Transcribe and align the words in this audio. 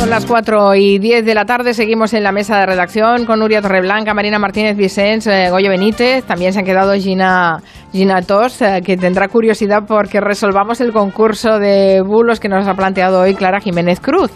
Son 0.00 0.08
las 0.08 0.24
4 0.24 0.76
y 0.76 0.98
10 0.98 1.26
de 1.26 1.34
la 1.34 1.44
tarde, 1.44 1.74
seguimos 1.74 2.14
en 2.14 2.22
la 2.22 2.32
mesa 2.32 2.58
de 2.58 2.64
redacción 2.64 3.26
con 3.26 3.38
Nuria 3.38 3.60
Torreblanca, 3.60 4.14
Marina 4.14 4.38
Martínez 4.38 4.74
Vicens, 4.74 5.26
eh, 5.26 5.50
Goyo 5.50 5.68
Benítez, 5.68 6.24
también 6.24 6.54
se 6.54 6.60
han 6.60 6.64
quedado 6.64 6.94
Gina, 6.94 7.58
Gina 7.92 8.22
Tos, 8.22 8.62
eh, 8.62 8.80
que 8.82 8.96
tendrá 8.96 9.28
curiosidad 9.28 9.82
porque 9.86 10.18
resolvamos 10.22 10.80
el 10.80 10.94
concurso 10.94 11.58
de 11.58 12.00
bulos 12.00 12.40
que 12.40 12.48
nos 12.48 12.66
ha 12.66 12.72
planteado 12.72 13.20
hoy 13.20 13.34
Clara 13.34 13.60
Jiménez 13.60 14.00
Cruz. 14.00 14.30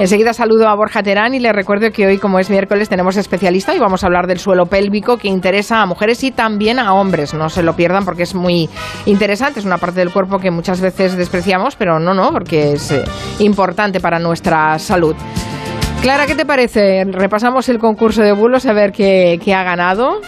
Enseguida 0.00 0.32
saludo 0.32 0.66
a 0.66 0.74
Borja 0.74 1.04
Terán 1.04 1.34
y 1.34 1.38
le 1.38 1.52
recuerdo 1.52 1.92
que 1.92 2.06
hoy, 2.08 2.18
como 2.18 2.40
es 2.40 2.50
miércoles, 2.50 2.88
tenemos 2.88 3.16
especialista 3.16 3.72
y 3.72 3.78
vamos 3.78 4.02
a 4.02 4.06
hablar 4.06 4.26
del 4.26 4.40
suelo 4.40 4.66
pélvico 4.66 5.18
que 5.18 5.28
interesa 5.28 5.80
a 5.80 5.86
mujeres 5.86 6.24
y 6.24 6.32
también 6.32 6.80
a 6.80 6.92
hombres. 6.94 7.34
No 7.34 7.48
se 7.48 7.62
lo 7.62 7.76
pierdan 7.76 8.04
porque 8.04 8.24
es 8.24 8.34
muy 8.34 8.68
interesante, 9.06 9.60
es 9.60 9.66
una 9.66 9.78
parte 9.78 10.00
del 10.00 10.12
cuerpo 10.12 10.40
que 10.40 10.50
muchas 10.50 10.80
veces 10.80 11.16
despreciamos, 11.16 11.76
pero 11.76 12.00
no, 12.00 12.14
no, 12.14 12.32
porque 12.32 12.72
es 12.72 12.90
eh, 12.90 13.04
importante 13.38 14.00
para 14.00 14.18
nuestra 14.18 14.76
salud. 14.80 15.03
Clara, 16.02 16.26
¿qué 16.26 16.34
te 16.34 16.44
parece? 16.44 17.04
Repasamos 17.04 17.68
el 17.68 17.78
concurso 17.78 18.22
de 18.22 18.32
bulos 18.32 18.66
a 18.66 18.72
ver 18.72 18.92
qué, 18.92 19.40
ha 19.54 19.62
ganado. 19.62 20.20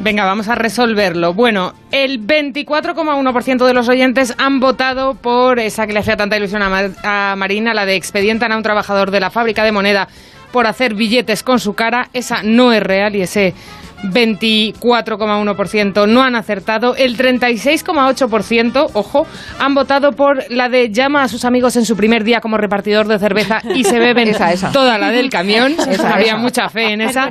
Venga, 0.00 0.24
vamos 0.24 0.48
a 0.48 0.54
resolverlo. 0.54 1.34
Bueno, 1.34 1.72
el 1.90 2.24
24,1% 2.24 3.66
de 3.66 3.74
los 3.74 3.88
oyentes 3.88 4.34
han 4.38 4.60
votado 4.60 5.14
por 5.14 5.58
esa 5.58 5.86
que 5.86 5.92
le 5.92 6.00
hacía 6.00 6.16
tanta 6.16 6.36
ilusión 6.36 6.62
a, 6.62 7.32
a 7.32 7.34
Marina, 7.36 7.74
la 7.74 7.86
de 7.86 7.96
expedientan 7.96 8.52
a 8.52 8.56
un 8.56 8.62
trabajador 8.62 9.10
de 9.10 9.20
la 9.20 9.30
fábrica 9.30 9.64
de 9.64 9.72
moneda 9.72 10.06
por 10.52 10.66
hacer 10.66 10.94
billetes 10.94 11.42
con 11.42 11.58
su 11.58 11.74
cara. 11.74 12.08
Esa 12.12 12.42
no 12.42 12.72
es 12.72 12.82
real 12.82 13.16
y 13.16 13.22
ese 13.22 13.54
24,1% 14.02 16.06
no 16.08 16.22
han 16.22 16.36
acertado. 16.36 16.94
El 16.96 17.16
36,8%, 17.16 18.90
ojo, 18.92 19.26
han 19.58 19.74
votado 19.74 20.12
por 20.12 20.44
la 20.50 20.68
de 20.68 20.90
llama 20.90 21.22
a 21.22 21.28
sus 21.28 21.44
amigos 21.44 21.76
en 21.76 21.84
su 21.84 21.96
primer 21.96 22.24
día 22.24 22.40
como 22.40 22.56
repartidor 22.58 23.06
de 23.08 23.18
cerveza 23.18 23.60
y 23.74 23.84
se 23.84 23.98
beben 23.98 24.28
Esa, 24.36 24.52
esa. 24.52 24.70
toda 24.72 24.98
la 24.98 25.10
del 25.10 25.30
camión. 25.30 25.74
Esa, 25.88 26.12
Había 26.14 26.26
esa. 26.32 26.36
mucha 26.36 26.68
fe 26.68 26.92
en 26.92 27.00
esa. 27.00 27.30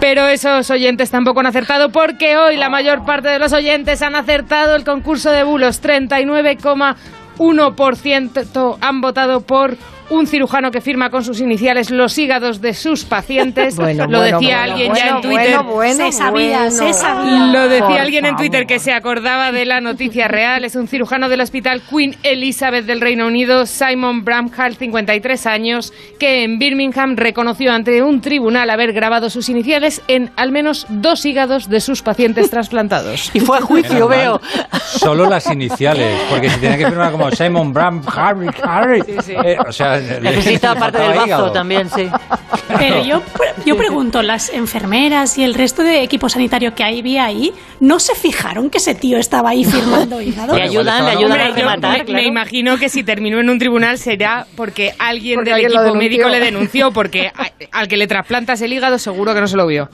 Pero 0.00 0.26
esos 0.28 0.70
oyentes 0.70 1.10
tampoco 1.10 1.40
han 1.40 1.46
acertado 1.46 1.90
porque 1.90 2.36
hoy 2.36 2.56
la 2.56 2.68
mayor 2.68 3.04
parte 3.04 3.28
de 3.28 3.38
los 3.38 3.52
oyentes 3.52 4.02
han 4.02 4.14
acertado 4.16 4.74
el 4.76 4.84
concurso 4.84 5.30
de 5.30 5.44
bulos. 5.44 5.82
39,1% 5.82 8.76
han 8.80 9.00
votado 9.00 9.40
por 9.40 9.76
un 10.10 10.26
cirujano 10.26 10.70
que 10.70 10.80
firma 10.80 11.10
con 11.10 11.24
sus 11.24 11.40
iniciales 11.40 11.90
los 11.90 12.16
hígados 12.18 12.60
de 12.60 12.74
sus 12.74 13.04
pacientes. 13.04 13.76
Bueno, 13.84 14.06
Lo 14.06 14.18
bueno, 14.18 14.38
decía 14.38 14.58
bueno, 14.58 14.72
alguien 14.72 14.94
ya 14.94 15.02
bueno, 15.02 15.16
en 15.16 15.22
Twitter. 15.22 15.56
bueno, 15.56 15.72
bueno, 15.74 15.94
Se 16.06 16.12
sabía, 16.12 16.56
bueno. 16.58 16.70
se 16.70 16.92
sabía. 16.94 17.46
Lo 17.52 17.68
decía 17.68 17.86
Por 17.86 17.98
alguien 17.98 18.26
en 18.26 18.36
Twitter 18.36 18.66
que 18.66 18.78
se 18.78 18.92
acordaba 18.92 19.52
de 19.52 19.64
la 19.66 19.80
noticia 19.80 20.26
real. 20.28 20.64
Es 20.64 20.74
un 20.76 20.88
cirujano 20.88 21.28
del 21.28 21.40
Hospital 21.40 21.82
Queen 21.90 22.16
Elizabeth 22.22 22.86
del 22.86 23.00
Reino 23.00 23.26
Unido, 23.26 23.66
Simon 23.66 24.24
Bramhall, 24.24 24.74
53 24.76 25.46
años, 25.46 25.92
que 26.18 26.44
en 26.44 26.58
Birmingham 26.58 27.16
reconoció 27.16 27.72
ante 27.72 28.02
un 28.02 28.20
tribunal 28.20 28.70
haber 28.70 28.92
grabado 28.92 29.28
sus 29.30 29.48
iniciales 29.48 30.00
en 30.08 30.30
al 30.36 30.50
menos 30.52 30.86
dos 30.88 31.24
hígados 31.26 31.68
de 31.68 31.80
sus 31.80 32.02
pacientes 32.02 32.50
trasplantados. 32.50 33.30
Y 33.34 33.40
fue 33.40 33.58
a 33.58 33.60
juicio, 33.60 34.08
veo. 34.08 34.40
Solo 34.82 35.28
las 35.28 35.50
iniciales, 35.50 36.20
porque 36.30 36.48
si 36.50 36.60
tenía 36.60 36.78
que 36.78 36.86
firmar 36.86 37.10
como 37.12 37.30
Simon 37.30 37.72
Bram, 37.72 38.02
Harry, 38.14 38.48
Harry. 38.62 39.02
eh, 39.44 39.56
o 39.66 39.72
sea, 39.72 39.93
Necesita 40.20 40.74
parte 40.74 40.98
del 40.98 41.08
bazo 41.14 41.26
hígado. 41.26 41.52
también, 41.52 41.88
sí. 41.90 42.08
Pero 42.78 43.04
yo, 43.04 43.22
yo 43.66 43.76
pregunto, 43.76 44.22
las 44.22 44.48
enfermeras 44.50 45.38
y 45.38 45.44
el 45.44 45.54
resto 45.54 45.82
de 45.82 46.02
equipo 46.02 46.28
sanitario 46.28 46.74
que 46.74 46.82
había 46.82 47.24
ahí, 47.24 47.52
¿no 47.80 48.00
se 48.00 48.14
fijaron 48.14 48.70
que 48.70 48.78
ese 48.78 48.94
tío 48.94 49.18
estaba 49.18 49.50
ahí 49.50 49.64
firmando 49.64 50.20
hígado? 50.20 50.54
Le 50.56 50.62
ayudan, 50.62 51.04
le 51.04 51.10
ayudan 51.12 51.40
a 51.40 51.48
rematar, 51.50 51.98
me, 51.98 52.04
claro. 52.04 52.22
me 52.22 52.26
imagino 52.28 52.76
que 52.78 52.88
si 52.88 53.04
terminó 53.04 53.38
en 53.40 53.50
un 53.50 53.58
tribunal 53.58 53.98
será 53.98 54.46
porque 54.56 54.92
alguien 54.98 55.36
Porque 55.36 55.50
del 55.50 55.64
alguien 55.64 55.80
equipo 55.82 55.94
médico 55.96 56.28
le 56.28 56.40
denunció, 56.40 56.90
porque 56.92 57.28
a- 57.28 57.50
al 57.78 57.88
que 57.88 57.96
le 57.96 58.06
trasplantas 58.06 58.60
el 58.62 58.72
hígado 58.72 58.98
seguro 58.98 59.34
que 59.34 59.40
no 59.40 59.46
se 59.48 59.56
lo 59.56 59.66
vio. 59.66 59.88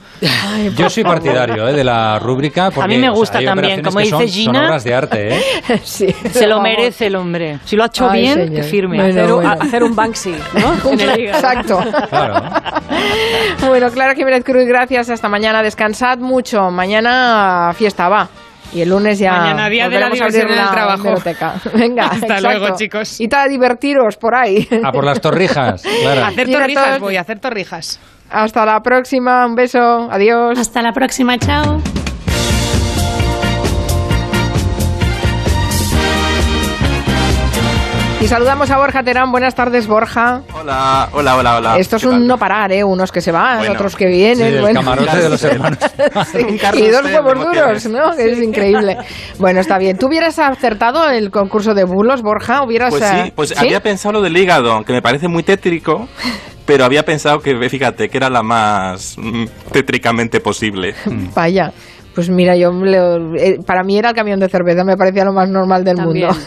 Yo 0.75 0.89
soy 0.89 1.03
partidario 1.03 1.67
eh, 1.67 1.73
de 1.73 1.83
la 1.83 2.17
rúbrica. 2.19 2.71
Porque, 2.71 2.81
A 2.85 2.87
mí 2.87 2.97
me 2.97 3.09
o 3.09 3.13
sea, 3.13 3.19
gusta 3.19 3.41
también, 3.43 3.81
como 3.83 3.99
dice 3.99 4.11
son, 4.11 4.27
Gina. 4.27 4.53
Son 4.53 4.65
obras 4.65 4.83
de 4.83 4.93
arte, 4.93 5.35
¿eh? 5.35 5.41
Sí, 5.83 6.07
Se 6.31 6.47
lo 6.47 6.57
vamos. 6.57 6.63
merece 6.69 7.07
el 7.07 7.15
hombre. 7.15 7.59
Si 7.65 7.75
lo 7.75 7.83
ha 7.83 7.87
hecho 7.87 8.09
Ay, 8.09 8.21
bien, 8.21 8.33
señor. 8.35 8.55
que 8.55 8.63
firme. 8.63 8.97
Bueno, 8.97 9.09
hacer, 9.21 9.33
bueno. 9.33 9.51
hacer 9.59 9.83
un 9.83 9.90
Banksy, 9.95 10.35
¿no? 10.53 10.91
El 10.91 11.19
hígado. 11.19 11.37
Exacto. 11.37 11.79
Claro. 12.09 12.35
Bueno, 13.67 13.89
Clara 13.91 14.15
Jiménez 14.15 14.43
Cruz, 14.43 14.65
gracias. 14.65 15.09
Hasta 15.09 15.27
mañana. 15.29 15.61
Descansad 15.63 16.17
mucho. 16.19 16.69
Mañana 16.69 17.71
fiesta 17.75 18.09
va. 18.09 18.27
Y 18.73 18.81
el 18.81 18.89
lunes 18.89 19.19
ya. 19.19 19.33
Mañana, 19.33 19.67
día 19.69 19.89
de 19.89 19.99
la 19.99 20.05
a 20.07 20.09
diversión 20.09 20.45
en 20.47 20.51
el 20.51 20.55
la 20.65 20.71
trabajo. 20.71 21.07
hemeroteca. 21.07 21.55
Venga, 21.73 22.05
Hasta 22.11 22.25
exacto. 22.37 22.41
luego, 22.59 22.75
chicos. 22.77 23.19
Y 23.19 23.27
tal, 23.27 23.49
divertiros 23.49 24.15
por 24.15 24.33
ahí. 24.33 24.67
A 24.83 24.91
por 24.93 25.03
las 25.03 25.19
torrijas, 25.19 25.81
claro. 26.01 26.25
Hacer 26.25 26.49
torrijas, 26.49 26.99
voy 26.99 27.17
a 27.17 27.21
hacer 27.21 27.39
torrijas. 27.39 27.99
Hasta 28.29 28.65
la 28.65 28.79
próxima. 28.81 29.45
Un 29.45 29.55
beso. 29.55 30.07
Adiós. 30.09 30.57
Hasta 30.57 30.81
la 30.81 30.93
próxima, 30.93 31.37
chao. 31.37 31.81
Y 38.21 38.27
saludamos 38.27 38.69
a 38.69 38.77
Borja 38.77 39.01
Terán. 39.03 39.31
Buenas 39.31 39.55
tardes, 39.55 39.87
Borja. 39.87 40.41
Hola, 40.53 41.09
hola, 41.11 41.35
hola, 41.37 41.57
hola. 41.57 41.77
Esto 41.77 41.95
es 41.95 42.03
¿Qué 42.03 42.07
un 42.07 42.13
tal? 42.19 42.27
no 42.27 42.37
parar, 42.37 42.71
¿eh? 42.71 42.83
Unos 42.83 43.11
que 43.11 43.19
se 43.19 43.31
van, 43.31 43.59
Bueno. 43.59 43.73
otros 43.73 43.95
que 43.95 44.05
Sí, 44.05 44.11
vienen. 44.11 44.53
el 44.53 44.61
bueno. 44.61 44.79
camarote 44.81 45.17
de 45.17 45.29
los 45.29 45.43
hermanos. 45.43 45.79
Sí, 46.31 46.39
y 46.75 46.87
dos 46.89 47.03
de 47.03 47.19
huevos 47.19 47.45
duros. 47.45 47.85
¿no? 47.87 48.15
Que 48.15 48.31
es 48.31 48.39
increíble. 48.41 48.97
Bueno, 49.39 49.59
está 49.59 49.77
bien. 49.79 49.97
¿Tú 49.97 50.07
hubieras 50.07 50.37
acertado 50.39 51.09
el 51.09 51.31
concurso 51.31 51.73
de 51.73 51.83
bulos, 51.83 52.21
Borja? 52.21 52.63
¿Hubieras, 52.63 52.91
Pues 52.91 53.03
eh, 53.03 53.21
sí, 53.25 53.31
pues 53.35 53.57
había 53.57 53.81
pensado 53.81 54.13
lo 54.13 54.21
del 54.21 54.37
hígado, 54.37 54.71
aunque 54.71 54.93
me 54.93 55.01
parece 55.01 55.27
muy 55.27 55.41
tétrico, 55.43 56.07
pero 56.65 56.85
había 56.85 57.03
pensado 57.03 57.39
que, 57.39 57.55
fíjate, 57.69 58.07
que 58.09 58.17
era 58.17 58.29
la 58.29 58.43
más 58.43 59.15
mm, 59.17 59.45
tétricamente 59.71 60.39
posible. 60.41 60.93
Vaya. 61.35 61.71
Pues 62.13 62.29
mira, 62.29 62.57
yo 62.57 62.71
le- 62.73 62.97
eh, 63.37 63.59
para 63.65 63.83
mí 63.83 63.97
era 63.97 64.09
el 64.09 64.15
camión 64.15 64.39
de 64.39 64.49
cerveza, 64.49 64.83
me 64.83 64.97
parecía 64.97 65.23
lo 65.23 65.31
más 65.31 65.47
normal 65.49 65.83
del 65.85 65.95
También. 65.97 66.27
mundo. 66.27 66.41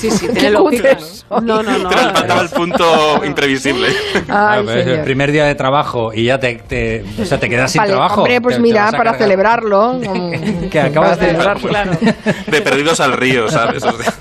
Sí, 0.00 0.10
sí, 0.10 0.28
tiene 0.34 0.50
lógica. 0.50 0.98
No, 1.42 1.62
no, 1.62 1.78
no. 1.78 1.88
Pero 1.88 2.02
me 2.04 2.12
faltaba 2.12 2.42
el 2.42 2.48
punto 2.50 3.20
imprevisible. 3.24 3.88
Ay, 4.28 4.66
el 4.68 5.00
primer 5.02 5.32
día 5.32 5.44
de 5.46 5.54
trabajo 5.54 6.12
y 6.12 6.24
ya 6.24 6.38
te, 6.38 6.56
te- 6.56 7.04
o 7.20 7.24
sea, 7.24 7.40
te 7.40 7.48
quedas 7.48 7.72
sin 7.72 7.80
Vale, 7.80 7.92
trabajo. 7.92 8.20
hombre, 8.20 8.40
pues 8.42 8.56
Te- 8.56 8.62
te 8.62 8.68
mira, 8.68 8.88
a 8.88 8.90
para 8.90 9.12
cargar. 9.12 9.18
celebrarlo. 9.18 10.00
Que 10.70 10.80
acabas 10.80 11.18
de- 11.18 11.26
celebrarlo. 11.26 11.68
Claro. 11.68 11.92
De 12.46 12.60
perdidos 12.60 13.00
al 13.00 13.12
río, 13.14 13.48
¿sabes? 13.48 13.82
O 13.84 13.92
sea, 13.92 14.12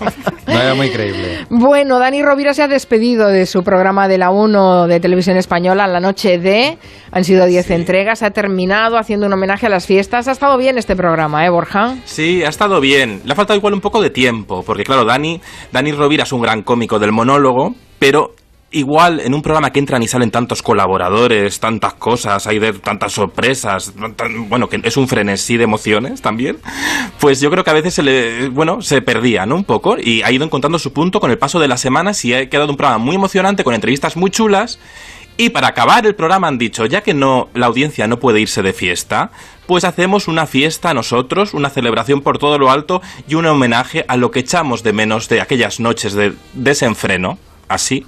Muy 0.47 0.89
creíble. 0.89 1.45
Bueno, 1.49 1.99
Dani 1.99 2.21
Rovira 2.21 2.53
se 2.53 2.63
ha 2.63 2.67
despedido 2.67 3.27
de 3.27 3.45
su 3.45 3.63
programa 3.63 4.07
de 4.07 4.17
la 4.17 4.31
1 4.31 4.87
de 4.87 4.99
Televisión 4.99 5.37
Española, 5.37 5.87
La 5.87 5.99
Noche 5.99 6.37
de. 6.37 6.77
Han 7.11 7.23
sido 7.23 7.45
10 7.45 7.71
entregas, 7.71 8.23
ha 8.23 8.31
terminado 8.31 8.97
haciendo 8.97 9.27
un 9.27 9.33
homenaje 9.33 9.65
a 9.65 9.69
las 9.69 9.85
fiestas. 9.85 10.27
Ha 10.27 10.31
estado 10.31 10.57
bien 10.57 10.77
este 10.77 10.95
programa, 10.95 11.45
¿eh, 11.45 11.49
Borja? 11.49 11.95
Sí, 12.05 12.43
ha 12.43 12.49
estado 12.49 12.79
bien. 12.79 13.21
Le 13.25 13.33
ha 13.33 13.35
faltado 13.35 13.57
igual 13.57 13.73
un 13.73 13.81
poco 13.81 14.01
de 14.01 14.09
tiempo, 14.09 14.63
porque 14.63 14.83
claro, 14.83 15.05
Dani, 15.05 15.41
Dani 15.71 15.91
Rovira 15.91 16.23
es 16.23 16.31
un 16.31 16.41
gran 16.41 16.63
cómico 16.63 16.99
del 16.99 17.11
monólogo, 17.11 17.75
pero 17.99 18.31
igual 18.77 19.19
en 19.19 19.33
un 19.33 19.41
programa 19.41 19.71
que 19.71 19.79
entran 19.79 20.01
y 20.03 20.07
salen 20.07 20.31
tantos 20.31 20.61
colaboradores, 20.61 21.59
tantas 21.59 21.95
cosas, 21.95 22.47
hay 22.47 22.59
tantas 22.83 23.13
sorpresas, 23.13 23.93
bueno, 24.47 24.69
que 24.69 24.79
es 24.83 24.97
un 24.97 25.07
frenesí 25.07 25.57
de 25.57 25.63
emociones 25.63 26.21
también, 26.21 26.57
pues 27.19 27.41
yo 27.41 27.49
creo 27.49 27.63
que 27.63 27.69
a 27.69 27.73
veces 27.73 27.93
se 27.95 28.03
le, 28.03 28.49
bueno, 28.49 28.81
se 28.81 29.01
perdía, 29.01 29.45
¿no? 29.45 29.55
Un 29.55 29.63
poco, 29.63 29.97
y 29.99 30.21
ha 30.21 30.31
ido 30.31 30.45
encontrando 30.45 30.79
su 30.79 30.93
punto 30.93 31.19
con 31.19 31.31
el 31.31 31.37
paso 31.37 31.59
de 31.59 31.67
las 31.67 31.81
semanas 31.81 32.23
y 32.25 32.33
ha 32.33 32.49
quedado 32.49 32.69
un 32.69 32.77
programa 32.77 33.03
muy 33.03 33.15
emocionante, 33.15 33.63
con 33.63 33.73
entrevistas 33.73 34.15
muy 34.15 34.31
chulas, 34.31 34.79
y 35.39 35.49
para 35.49 35.67
acabar 35.67 36.05
el 36.07 36.15
programa 36.15 36.47
han 36.47 36.57
dicho, 36.57 36.85
ya 36.87 37.01
que 37.01 37.13
no 37.13 37.49
la 37.53 37.67
audiencia 37.67 38.07
no 38.07 38.17
puede 38.17 38.41
irse 38.41 38.63
de 38.63 38.73
fiesta, 38.73 39.29
pues 39.67 39.83
hacemos 39.83 40.27
una 40.27 40.47
fiesta 40.47 40.95
nosotros, 40.95 41.53
una 41.53 41.69
celebración 41.69 42.21
por 42.21 42.39
todo 42.39 42.57
lo 42.57 42.71
alto 42.71 43.01
y 43.27 43.35
un 43.35 43.45
homenaje 43.45 44.03
a 44.07 44.17
lo 44.17 44.31
que 44.31 44.39
echamos 44.39 44.81
de 44.81 44.93
menos 44.93 45.29
de 45.29 45.41
aquellas 45.41 45.79
noches 45.79 46.13
de 46.13 46.33
desenfreno, 46.53 47.37
así. 47.67 48.05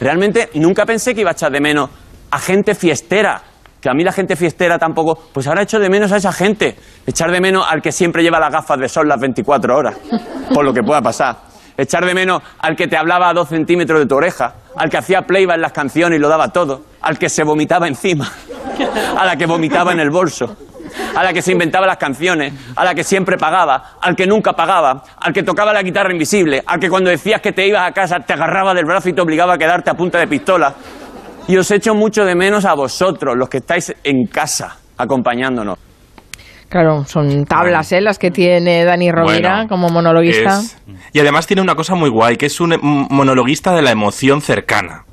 Realmente 0.00 0.48
nunca 0.54 0.86
pensé 0.86 1.14
que 1.14 1.20
iba 1.20 1.30
a 1.30 1.32
echar 1.34 1.52
de 1.52 1.60
menos 1.60 1.90
a 2.30 2.38
gente 2.38 2.74
fiestera. 2.74 3.42
Que 3.80 3.88
a 3.88 3.94
mí 3.94 4.04
la 4.04 4.12
gente 4.12 4.36
fiestera 4.36 4.78
tampoco. 4.78 5.18
Pues 5.32 5.46
ahora 5.46 5.62
echo 5.62 5.78
de 5.78 5.88
menos 5.88 6.12
a 6.12 6.16
esa 6.16 6.32
gente. 6.32 6.76
Echar 7.06 7.30
de 7.30 7.40
menos 7.40 7.66
al 7.68 7.80
que 7.80 7.92
siempre 7.92 8.22
lleva 8.22 8.38
las 8.38 8.52
gafas 8.52 8.78
de 8.78 8.88
sol 8.88 9.08
las 9.08 9.20
24 9.20 9.76
horas. 9.76 9.96
Por 10.52 10.64
lo 10.64 10.72
que 10.72 10.82
pueda 10.82 11.00
pasar. 11.00 11.36
Echar 11.76 12.04
de 12.04 12.14
menos 12.14 12.42
al 12.58 12.76
que 12.76 12.88
te 12.88 12.96
hablaba 12.96 13.30
a 13.30 13.32
dos 13.32 13.48
centímetros 13.48 14.00
de 14.00 14.06
tu 14.06 14.16
oreja. 14.16 14.54
Al 14.76 14.90
que 14.90 14.98
hacía 14.98 15.22
playback 15.22 15.56
en 15.56 15.62
las 15.62 15.72
canciones 15.72 16.18
y 16.18 16.20
lo 16.20 16.28
daba 16.28 16.48
todo. 16.48 16.82
Al 17.00 17.18
que 17.18 17.28
se 17.28 17.42
vomitaba 17.42 17.88
encima. 17.88 18.30
A 19.18 19.24
la 19.24 19.36
que 19.36 19.46
vomitaba 19.46 19.92
en 19.92 20.00
el 20.00 20.10
bolso. 20.10 20.56
A 21.16 21.22
la 21.22 21.32
que 21.32 21.42
se 21.42 21.52
inventaba 21.52 21.86
las 21.86 21.96
canciones. 21.96 22.52
A 22.76 22.84
la 22.84 22.94
que 22.94 23.04
siempre 23.04 23.36
pagaba. 23.36 23.92
Al 24.00 24.14
que 24.16 24.26
nunca 24.26 24.52
pagaba. 24.52 25.02
Al 25.20 25.32
que 25.32 25.42
tocaba 25.42 25.72
la 25.72 25.82
guitarra 25.82 26.12
invisible. 26.12 26.62
Al 26.66 26.78
que 26.80 26.88
cuando 26.88 27.10
decías 27.10 27.40
que 27.40 27.52
te 27.52 27.66
ibas 27.66 27.88
a 27.88 27.92
casa 27.92 28.20
te 28.20 28.32
agarraba 28.32 28.74
del 28.74 28.84
brazo 28.84 29.08
y 29.08 29.12
te 29.12 29.20
obligaba 29.20 29.54
a 29.54 29.58
quedarte 29.58 29.90
a 29.90 29.94
punta 29.94 30.18
de 30.18 30.26
pistola. 30.26 30.74
Y 31.48 31.56
os 31.56 31.70
echo 31.70 31.94
mucho 31.94 32.24
de 32.24 32.34
menos 32.34 32.64
a 32.64 32.74
vosotros, 32.74 33.34
los 33.36 33.48
que 33.48 33.56
estáis 33.58 33.94
en 34.04 34.26
casa, 34.26 34.76
acompañándonos. 34.96 35.78
Claro, 36.68 37.04
son 37.04 37.44
tablas, 37.46 37.90
¿eh? 37.90 38.00
Las 38.00 38.16
que 38.18 38.30
tiene 38.30 38.84
Dani 38.84 39.10
Rovira 39.10 39.54
Bueno, 39.54 39.68
como 39.68 39.88
monologuista. 39.88 40.60
es- 40.60 40.76
y 41.12 41.18
además 41.18 41.48
tiene 41.48 41.62
una 41.62 41.74
cosa 41.74 41.96
muy 41.96 42.08
guay, 42.10 42.36
que 42.36 42.46
es 42.46 42.60
un 42.60 42.78
monologuista 43.10 43.74
de 43.74 43.82
la 43.82 43.90
emoción 43.90 44.40
cercana. 44.40 45.04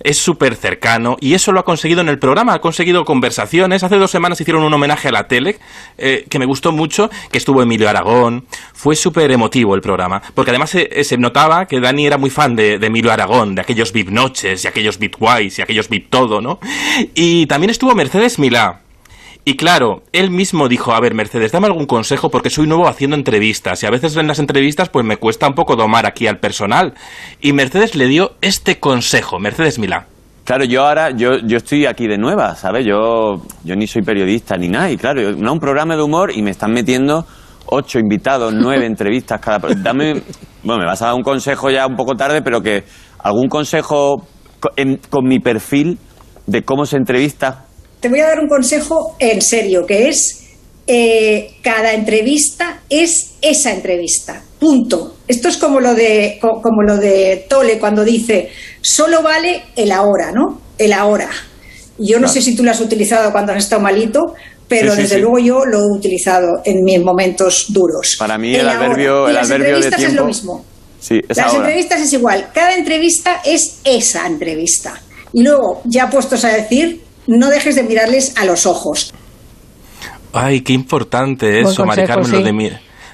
Es 0.00 0.18
súper 0.18 0.54
cercano 0.56 1.16
y 1.20 1.34
eso 1.34 1.52
lo 1.52 1.60
ha 1.60 1.64
conseguido 1.64 2.00
en 2.00 2.08
el 2.08 2.18
programa, 2.18 2.54
ha 2.54 2.60
conseguido 2.60 3.04
conversaciones. 3.04 3.82
Hace 3.82 3.96
dos 3.96 4.10
semanas 4.10 4.40
hicieron 4.40 4.62
un 4.62 4.72
homenaje 4.72 5.08
a 5.08 5.12
la 5.12 5.28
tele 5.28 5.58
eh, 5.98 6.26
que 6.28 6.38
me 6.38 6.46
gustó 6.46 6.72
mucho, 6.72 7.10
que 7.30 7.38
estuvo 7.38 7.62
Emilio 7.62 7.88
Aragón. 7.88 8.46
Fue 8.72 8.96
súper 8.96 9.30
emotivo 9.30 9.74
el 9.74 9.80
programa, 9.80 10.22
porque 10.34 10.50
además 10.50 10.70
se, 10.70 10.88
eh, 10.92 11.04
se 11.04 11.16
notaba 11.16 11.66
que 11.66 11.80
Dani 11.80 12.06
era 12.06 12.18
muy 12.18 12.30
fan 12.30 12.56
de, 12.56 12.74
Emilio 12.74 13.12
Aragón, 13.12 13.54
de 13.54 13.62
aquellos 13.62 13.92
VIP 13.92 14.10
noches 14.10 14.64
y 14.64 14.68
aquellos 14.68 14.98
VIP 14.98 15.16
guays 15.18 15.58
y 15.58 15.62
aquellos 15.62 15.88
VIP 15.88 16.10
todo, 16.10 16.40
¿no? 16.40 16.58
Y 17.14 17.46
también 17.46 17.70
estuvo 17.70 17.94
Mercedes 17.94 18.38
Milá. 18.38 18.83
Y 19.46 19.56
claro, 19.56 20.02
él 20.12 20.30
mismo 20.30 20.68
dijo, 20.68 20.92
a 20.94 21.00
ver, 21.00 21.12
Mercedes, 21.14 21.52
dame 21.52 21.66
algún 21.66 21.84
consejo 21.86 22.30
porque 22.30 22.48
soy 22.48 22.66
nuevo 22.66 22.88
haciendo 22.88 23.14
entrevistas 23.14 23.82
y 23.82 23.86
a 23.86 23.90
veces 23.90 24.16
en 24.16 24.26
las 24.26 24.38
entrevistas 24.38 24.88
pues 24.88 25.04
me 25.04 25.18
cuesta 25.18 25.46
un 25.46 25.54
poco 25.54 25.76
domar 25.76 26.06
aquí 26.06 26.26
al 26.26 26.38
personal. 26.38 26.94
Y 27.42 27.52
Mercedes 27.52 27.94
le 27.94 28.06
dio 28.06 28.32
este 28.40 28.80
consejo, 28.80 29.38
Mercedes 29.38 29.78
Milá. 29.78 30.06
Claro, 30.44 30.64
yo 30.64 30.86
ahora, 30.86 31.10
yo, 31.10 31.38
yo 31.46 31.58
estoy 31.58 31.84
aquí 31.84 32.06
de 32.06 32.16
nueva, 32.16 32.54
¿sabes? 32.54 32.86
Yo, 32.86 33.42
yo 33.64 33.76
ni 33.76 33.86
soy 33.86 34.02
periodista 34.02 34.56
ni 34.56 34.68
nada. 34.68 34.90
Y 34.90 34.96
claro, 34.96 35.20
yo- 35.20 35.32
no 35.36 35.52
un 35.52 35.60
programa 35.60 35.94
de 35.96 36.02
humor 36.02 36.30
y 36.34 36.40
me 36.42 36.50
están 36.50 36.72
metiendo 36.72 37.26
ocho 37.66 37.98
invitados, 37.98 38.52
nueve 38.54 38.86
entrevistas 38.86 39.40
cada... 39.40 39.58
Dame, 39.76 40.22
bueno, 40.62 40.80
me 40.80 40.86
vas 40.86 41.02
a 41.02 41.06
dar 41.06 41.14
un 41.14 41.22
consejo 41.22 41.70
ya 41.70 41.86
un 41.86 41.96
poco 41.96 42.14
tarde, 42.14 42.40
pero 42.40 42.62
que 42.62 42.84
algún 43.18 43.48
consejo 43.48 44.26
en- 44.76 45.00
con 45.10 45.24
mi 45.26 45.38
perfil 45.38 45.98
de 46.46 46.62
cómo 46.62 46.86
se 46.86 46.96
entrevista. 46.96 47.66
Te 48.04 48.10
voy 48.10 48.20
a 48.20 48.26
dar 48.26 48.38
un 48.40 48.48
consejo 48.48 49.16
en 49.18 49.40
serio, 49.40 49.86
que 49.86 50.10
es 50.10 50.42
eh, 50.86 51.52
cada 51.62 51.94
entrevista 51.94 52.82
es 52.90 53.36
esa 53.40 53.72
entrevista. 53.72 54.42
Punto. 54.60 55.16
Esto 55.26 55.48
es 55.48 55.56
como 55.56 55.80
lo 55.80 55.94
de 55.94 56.36
co- 56.38 56.60
como 56.60 56.82
lo 56.82 56.98
de 56.98 57.46
Tole 57.48 57.78
cuando 57.78 58.04
dice 58.04 58.50
solo 58.82 59.22
vale 59.22 59.62
el 59.74 59.90
ahora, 59.90 60.32
¿no? 60.32 60.60
El 60.76 60.92
ahora. 60.92 61.30
Yo 61.96 62.20
no 62.20 62.28
sé 62.28 62.42
si 62.42 62.54
tú 62.54 62.62
lo 62.62 62.72
has 62.72 62.80
utilizado 62.82 63.32
cuando 63.32 63.52
has 63.52 63.64
estado 63.64 63.80
malito, 63.80 64.34
pero 64.68 64.90
Sí, 64.90 64.96
sí, 64.96 65.02
desde 65.04 65.14
sí. 65.14 65.20
luego 65.22 65.38
yo 65.38 65.64
lo 65.64 65.78
he 65.78 65.96
utilizado 65.96 66.60
en 66.66 66.84
mis 66.84 67.02
momentos 67.02 67.68
duros. 67.70 68.16
Para 68.18 68.36
mí 68.36 68.54
el 68.54 68.68
ahora. 68.68 68.84
adverbio, 68.84 69.28
el 69.28 69.34
las 69.34 69.46
adverbio 69.50 69.64
de 69.66 69.86
entrevistas 69.86 69.98
tiempo... 69.98 70.12
es 70.12 70.20
lo 70.20 70.26
mismo. 70.26 70.64
Sí, 71.00 71.20
es 71.26 71.38
Las 71.38 71.46
ahora. 71.46 71.58
entrevistas 71.68 72.00
es 72.02 72.12
igual. 72.12 72.48
Cada 72.52 72.74
entrevista 72.74 73.40
es 73.46 73.78
esa 73.82 74.26
entrevista. 74.26 75.00
Y 75.32 75.42
luego, 75.42 75.80
ya 75.86 76.10
puestos 76.10 76.44
a 76.44 76.48
decir, 76.50 77.00
no 77.26 77.48
dejes 77.48 77.74
de 77.76 77.82
mirarles 77.82 78.36
a 78.36 78.44
los 78.44 78.66
ojos. 78.66 79.12
Ay, 80.32 80.62
qué 80.62 80.72
importante 80.72 81.60
eso, 81.60 81.84
Mari 81.86 82.02
consejo, 82.02 82.20
Carmen, 82.20 82.32
lo, 82.40 82.42
de 82.44 82.52
mi- 82.52 82.70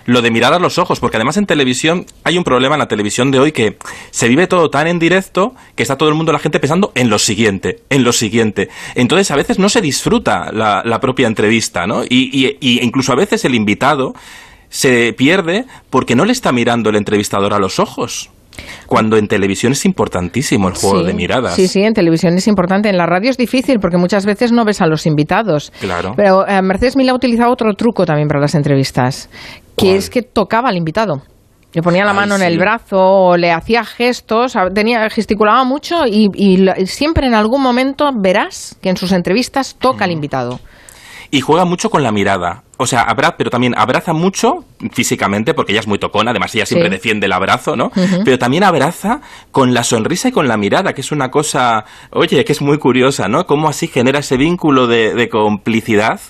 lo 0.06 0.22
de 0.22 0.30
mirar 0.30 0.54
a 0.54 0.58
los 0.58 0.78
ojos, 0.78 0.98
porque 1.00 1.18
además 1.18 1.36
en 1.36 1.44
televisión 1.46 2.06
hay 2.24 2.38
un 2.38 2.44
problema 2.44 2.74
en 2.74 2.78
la 2.78 2.88
televisión 2.88 3.30
de 3.30 3.38
hoy 3.38 3.52
que 3.52 3.76
se 4.10 4.26
vive 4.26 4.46
todo 4.46 4.70
tan 4.70 4.86
en 4.86 4.98
directo 4.98 5.54
que 5.76 5.82
está 5.82 5.96
todo 5.98 6.08
el 6.08 6.14
mundo, 6.14 6.32
la 6.32 6.38
gente 6.38 6.58
pensando 6.58 6.92
en 6.94 7.10
lo 7.10 7.18
siguiente, 7.18 7.80
en 7.90 8.04
lo 8.04 8.12
siguiente. 8.12 8.70
Entonces 8.94 9.30
a 9.30 9.36
veces 9.36 9.58
no 9.58 9.68
se 9.68 9.82
disfruta 9.82 10.50
la, 10.50 10.82
la 10.84 10.98
propia 11.00 11.26
entrevista, 11.26 11.86
¿no? 11.86 12.04
Y, 12.04 12.30
y- 12.32 12.56
y 12.60 12.82
incluso 12.82 13.12
a 13.12 13.16
veces 13.16 13.44
el 13.44 13.54
invitado 13.54 14.14
se 14.70 15.12
pierde 15.12 15.66
porque 15.90 16.16
no 16.16 16.24
le 16.24 16.32
está 16.32 16.52
mirando 16.52 16.88
el 16.90 16.96
entrevistador 16.96 17.52
a 17.52 17.58
los 17.58 17.78
ojos. 17.78 18.30
Cuando 18.87 19.17
en 19.17 19.29
televisión 19.29 19.73
es 19.73 19.85
importantísimo 19.85 20.69
el 20.69 20.75
juego 20.75 21.00
Sí, 21.00 21.06
de 21.06 21.14
miradas. 21.14 21.55
Sí, 21.55 21.69
sí, 21.69 21.82
en 21.82 21.94
televisión 21.94 22.35
es 22.35 22.47
importante. 22.49 22.88
En 22.88 22.97
la 22.97 23.06
radio 23.06 23.31
es 23.31 23.37
difícil 23.37 23.79
porque 23.81 23.97
muchas 23.97 24.26
veces 24.26 24.52
no 24.52 24.64
ves 24.64 24.81
a 24.81 24.87
los 24.87 25.06
invitados. 25.06 25.73
Claro. 25.81 26.12
Pero 26.17 26.47
eh, 26.47 26.61
Mercedes 26.62 26.97
Milá 26.97 27.12
ha 27.12 27.14
utilizado 27.14 27.52
otro 27.52 27.73
truco 27.75 28.05
también 28.05 28.29
para 28.29 28.41
las 28.41 28.55
entrevistas, 28.55 29.29
que 29.76 29.87
¿Cuál? 29.87 29.97
es 29.97 30.11
que 30.11 30.23
tocaba 30.23 30.69
al 30.69 30.76
invitado. 30.76 31.23
Le 31.73 31.82
ponía 31.82 32.05
la 32.05 32.11
Ay, 32.11 32.17
mano 32.17 32.35
en 32.35 32.41
sí. 32.41 32.47
el 32.49 32.58
brazo 32.58 32.99
o 32.99 33.37
le 33.37 33.52
hacía 33.52 33.85
gestos, 33.85 34.55
tenía, 34.75 35.08
gesticulaba 35.08 35.62
mucho 35.62 36.05
y, 36.05 36.29
y 36.35 36.87
siempre 36.87 37.29
en 37.29 37.35
algún 37.35 37.62
momento 37.62 38.11
verás 38.12 38.76
que 38.82 38.88
en 38.91 38.96
sus 38.96 39.12
entrevistas 39.12 39.76
toca 39.79 40.05
al 40.05 40.11
invitado. 40.11 40.58
Y 41.31 41.41
juega 41.41 41.65
mucho 41.65 41.91
con 41.91 42.03
la 42.03 42.11
mirada. 42.12 42.65
O 42.82 42.87
sea, 42.87 43.03
abra, 43.03 43.37
pero 43.37 43.50
también 43.50 43.75
abraza 43.77 44.15
mucho 44.15 44.65
físicamente, 44.93 45.53
porque 45.53 45.73
ella 45.73 45.81
es 45.81 45.87
muy 45.87 45.99
tocona, 45.99 46.31
además 46.31 46.55
ella 46.55 46.65
siempre 46.65 46.88
Sí. 46.88 46.94
defiende 46.94 47.27
el 47.27 47.32
abrazo, 47.32 47.77
¿no? 47.77 47.91
Pero 48.25 48.38
también 48.38 48.65
abraza 48.65 49.21
con 49.50 49.75
la 49.75 49.85
sonrisa 49.85 50.29
y 50.29 50.32
con 50.32 50.49
la 50.49 50.56
mirada, 50.56 50.94
que 50.94 51.03
es 51.03 51.12
una 51.12 51.29
cosa, 51.31 51.85
oye, 52.11 52.43
que 52.43 52.53
es 52.53 52.62
muy 52.62 52.79
curiosa, 52.79 53.29
¿no? 53.29 53.44
Cómo 53.47 53.69
así 53.69 53.87
genera 53.87 54.21
ese 54.21 54.38
vínculo 54.38 54.87
de, 54.87 55.15
de 55.15 55.29
complicidad. 55.29 56.21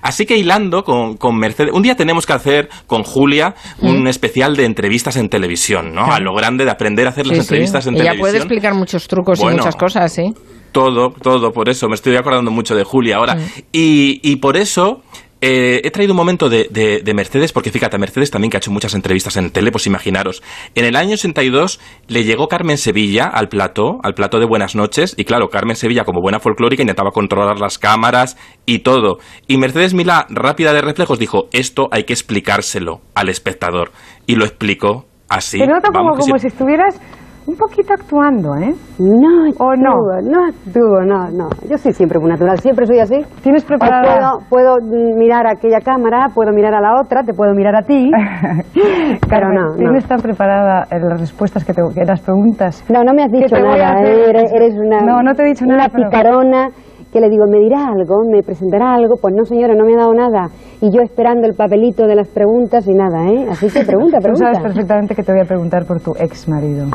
Así 0.00 0.26
que 0.26 0.36
hilando 0.36 0.84
con, 0.84 1.16
con 1.16 1.36
Mercedes, 1.38 1.72
un 1.74 1.82
día 1.82 1.96
tenemos 1.96 2.24
que 2.24 2.32
hacer 2.34 2.68
con 2.86 3.02
Julia 3.02 3.54
un 3.80 4.06
especial 4.06 4.54
de 4.54 4.64
entrevistas 4.64 5.16
en 5.16 5.28
televisión, 5.28 5.92
¿no? 5.92 6.12
A 6.12 6.20
lo 6.20 6.34
grande 6.34 6.64
de 6.64 6.70
aprender 6.70 7.06
a 7.08 7.10
hacer 7.10 7.26
las 7.26 7.36
sí. 7.38 7.40
entrevistas 7.42 7.84
en 7.88 7.94
Ella 7.94 8.04
televisión. 8.04 8.20
puede 8.22 8.36
explicar 8.38 8.74
muchos 8.74 9.08
trucos 9.08 9.40
y 9.40 9.44
muchas 9.46 9.74
cosas, 9.74 10.12
sí. 10.12 10.32
Todo, 10.76 11.08
todo, 11.22 11.52
por 11.52 11.70
eso. 11.70 11.88
Me 11.88 11.94
estoy 11.94 12.16
acordando 12.16 12.50
mucho 12.50 12.74
de 12.76 12.84
Julia 12.84 13.16
ahora. 13.16 13.38
Y, 13.72 14.20
y 14.22 14.36
por 14.36 14.58
eso 14.58 15.00
eh, 15.40 15.80
he 15.84 15.90
traído 15.90 16.12
un 16.12 16.18
momento 16.18 16.50
de, 16.50 16.68
de- 16.70 17.00
de 17.02 17.14
Mercedes, 17.14 17.52
porque 17.52 17.70
fíjate, 17.70 17.96
Mercedes 17.98 18.30
también 18.30 18.50
que 18.50 18.58
ha 18.58 18.60
hecho 18.60 18.70
muchas 18.70 18.92
entrevistas 18.94 19.38
en 19.38 19.50
tele, 19.52 19.70
pues 19.70 19.86
imaginaros. 19.86 20.42
En 20.74 20.84
el 20.84 20.96
año 20.96 21.14
82 21.14 21.80
le 22.08 22.24
llegó 22.24 22.48
Carmen 22.48 22.76
Sevilla 22.76 23.24
al 23.24 23.48
plató, 23.48 24.00
al 24.02 24.12
plató 24.12 24.38
de 24.38 24.44
Buenas 24.44 24.74
noches, 24.74 25.14
y 25.16 25.24
claro, 25.24 25.48
Carmen 25.48 25.76
Sevilla, 25.76 26.04
como 26.04 26.20
buena 26.20 26.40
folclórica, 26.40 26.82
intentaba 26.82 27.10
controlar 27.10 27.58
las 27.58 27.78
cámaras 27.78 28.36
y 28.66 28.80
todo. 28.80 29.18
Y 29.46 29.56
Mercedes 29.56 29.94
Milá, 29.94 30.26
rápida 30.28 30.74
de 30.74 30.82
reflejos, 30.82 31.18
dijo, 31.18 31.48
esto 31.52 31.88
hay 31.90 32.04
que 32.04 32.12
explicárselo 32.12 33.00
al 33.14 33.30
espectador. 33.30 33.92
Y 34.26 34.34
lo 34.36 34.44
explicó 34.44 35.06
así. 35.30 35.58
Te 35.58 35.66
noto 35.66 35.88
como, 35.90 36.10
Vamos, 36.10 36.18
que 36.26 36.30
como 36.30 36.38
si 36.38 36.48
estuvieras 36.48 37.00
un 37.46 37.54
poquito 37.56 37.92
actuando, 37.92 38.54
¿eh? 38.56 38.74
No, 38.98 39.44
¿O 39.58 39.74
no? 39.76 39.90
actúo, 39.90 40.20
no 40.30 40.44
actúo, 40.46 41.00
no, 41.04 41.30
no. 41.30 41.48
Yo 41.70 41.78
soy 41.78 41.92
siempre 41.92 42.18
muy 42.18 42.28
natural, 42.30 42.58
siempre 42.58 42.86
soy 42.86 42.98
así. 42.98 43.16
¿Tienes 43.42 43.64
preparada? 43.64 44.32
Puedo, 44.48 44.76
puedo 44.80 45.16
mirar 45.16 45.46
a 45.46 45.52
aquella 45.52 45.80
cámara, 45.80 46.26
puedo 46.34 46.50
mirar 46.52 46.74
a 46.74 46.80
la 46.80 47.00
otra, 47.00 47.22
te 47.22 47.32
puedo 47.34 47.52
mirar 47.54 47.76
a 47.76 47.82
ti. 47.82 48.10
pero 49.28 49.52
no, 49.52 49.70
no. 49.70 49.76
¿Tienes 49.76 50.06
tan 50.06 50.20
preparada 50.20 50.84
eh, 50.90 50.98
las 51.00 51.20
respuestas 51.20 51.64
que 51.64 51.72
te 51.72 51.82
que 51.94 52.04
las 52.04 52.20
preguntas? 52.20 52.84
No, 52.88 53.02
no 53.04 53.12
me 53.14 53.22
has 53.24 53.30
¿Qué 53.30 53.38
dicho 53.38 53.56
nada? 53.56 54.00
¿eh? 54.02 54.28
eres, 54.30 54.52
eres 54.52 54.74
una, 54.74 55.00
No, 55.02 55.22
no 55.22 55.34
te 55.34 55.42
he 55.42 55.46
dicho 55.46 55.64
una 55.64 55.76
nada, 55.76 55.88
pero- 55.92 56.08
picarona 56.10 56.68
que 57.12 57.20
le 57.20 57.30
digo, 57.30 57.44
¿me 57.48 57.58
dirá 57.60 57.86
algo? 57.86 58.24
¿Me 58.30 58.42
presentará 58.42 58.92
algo? 58.94 59.14
Pues 59.22 59.32
no, 59.34 59.44
señora, 59.44 59.74
no 59.74 59.84
me 59.86 59.94
ha 59.94 59.98
dado 59.98 60.12
nada. 60.12 60.48
Y 60.82 60.90
yo 60.94 61.00
esperando 61.02 61.46
el 61.46 61.54
papelito 61.54 62.06
de 62.06 62.14
las 62.16 62.28
preguntas 62.28 62.86
y 62.88 62.92
nada, 62.94 63.28
¿eh? 63.30 63.46
Así 63.48 63.68
que 63.70 63.84
pregunta, 63.86 64.16
Tú 64.18 64.22
pregunta. 64.24 64.46
sabes 64.52 64.60
perfectamente 64.60 65.14
que 65.14 65.22
te 65.22 65.32
voy 65.32 65.40
a 65.40 65.44
preguntar 65.44 65.86
por 65.86 66.00
tu 66.00 66.12
ex 66.18 66.48
marido. 66.48 66.86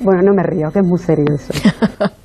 Bueno, 0.00 0.22
no 0.22 0.34
me 0.34 0.42
río, 0.42 0.70
que 0.72 0.80
es 0.80 0.86
muy 0.86 0.98
serio 0.98 1.34
eso. 1.34 1.52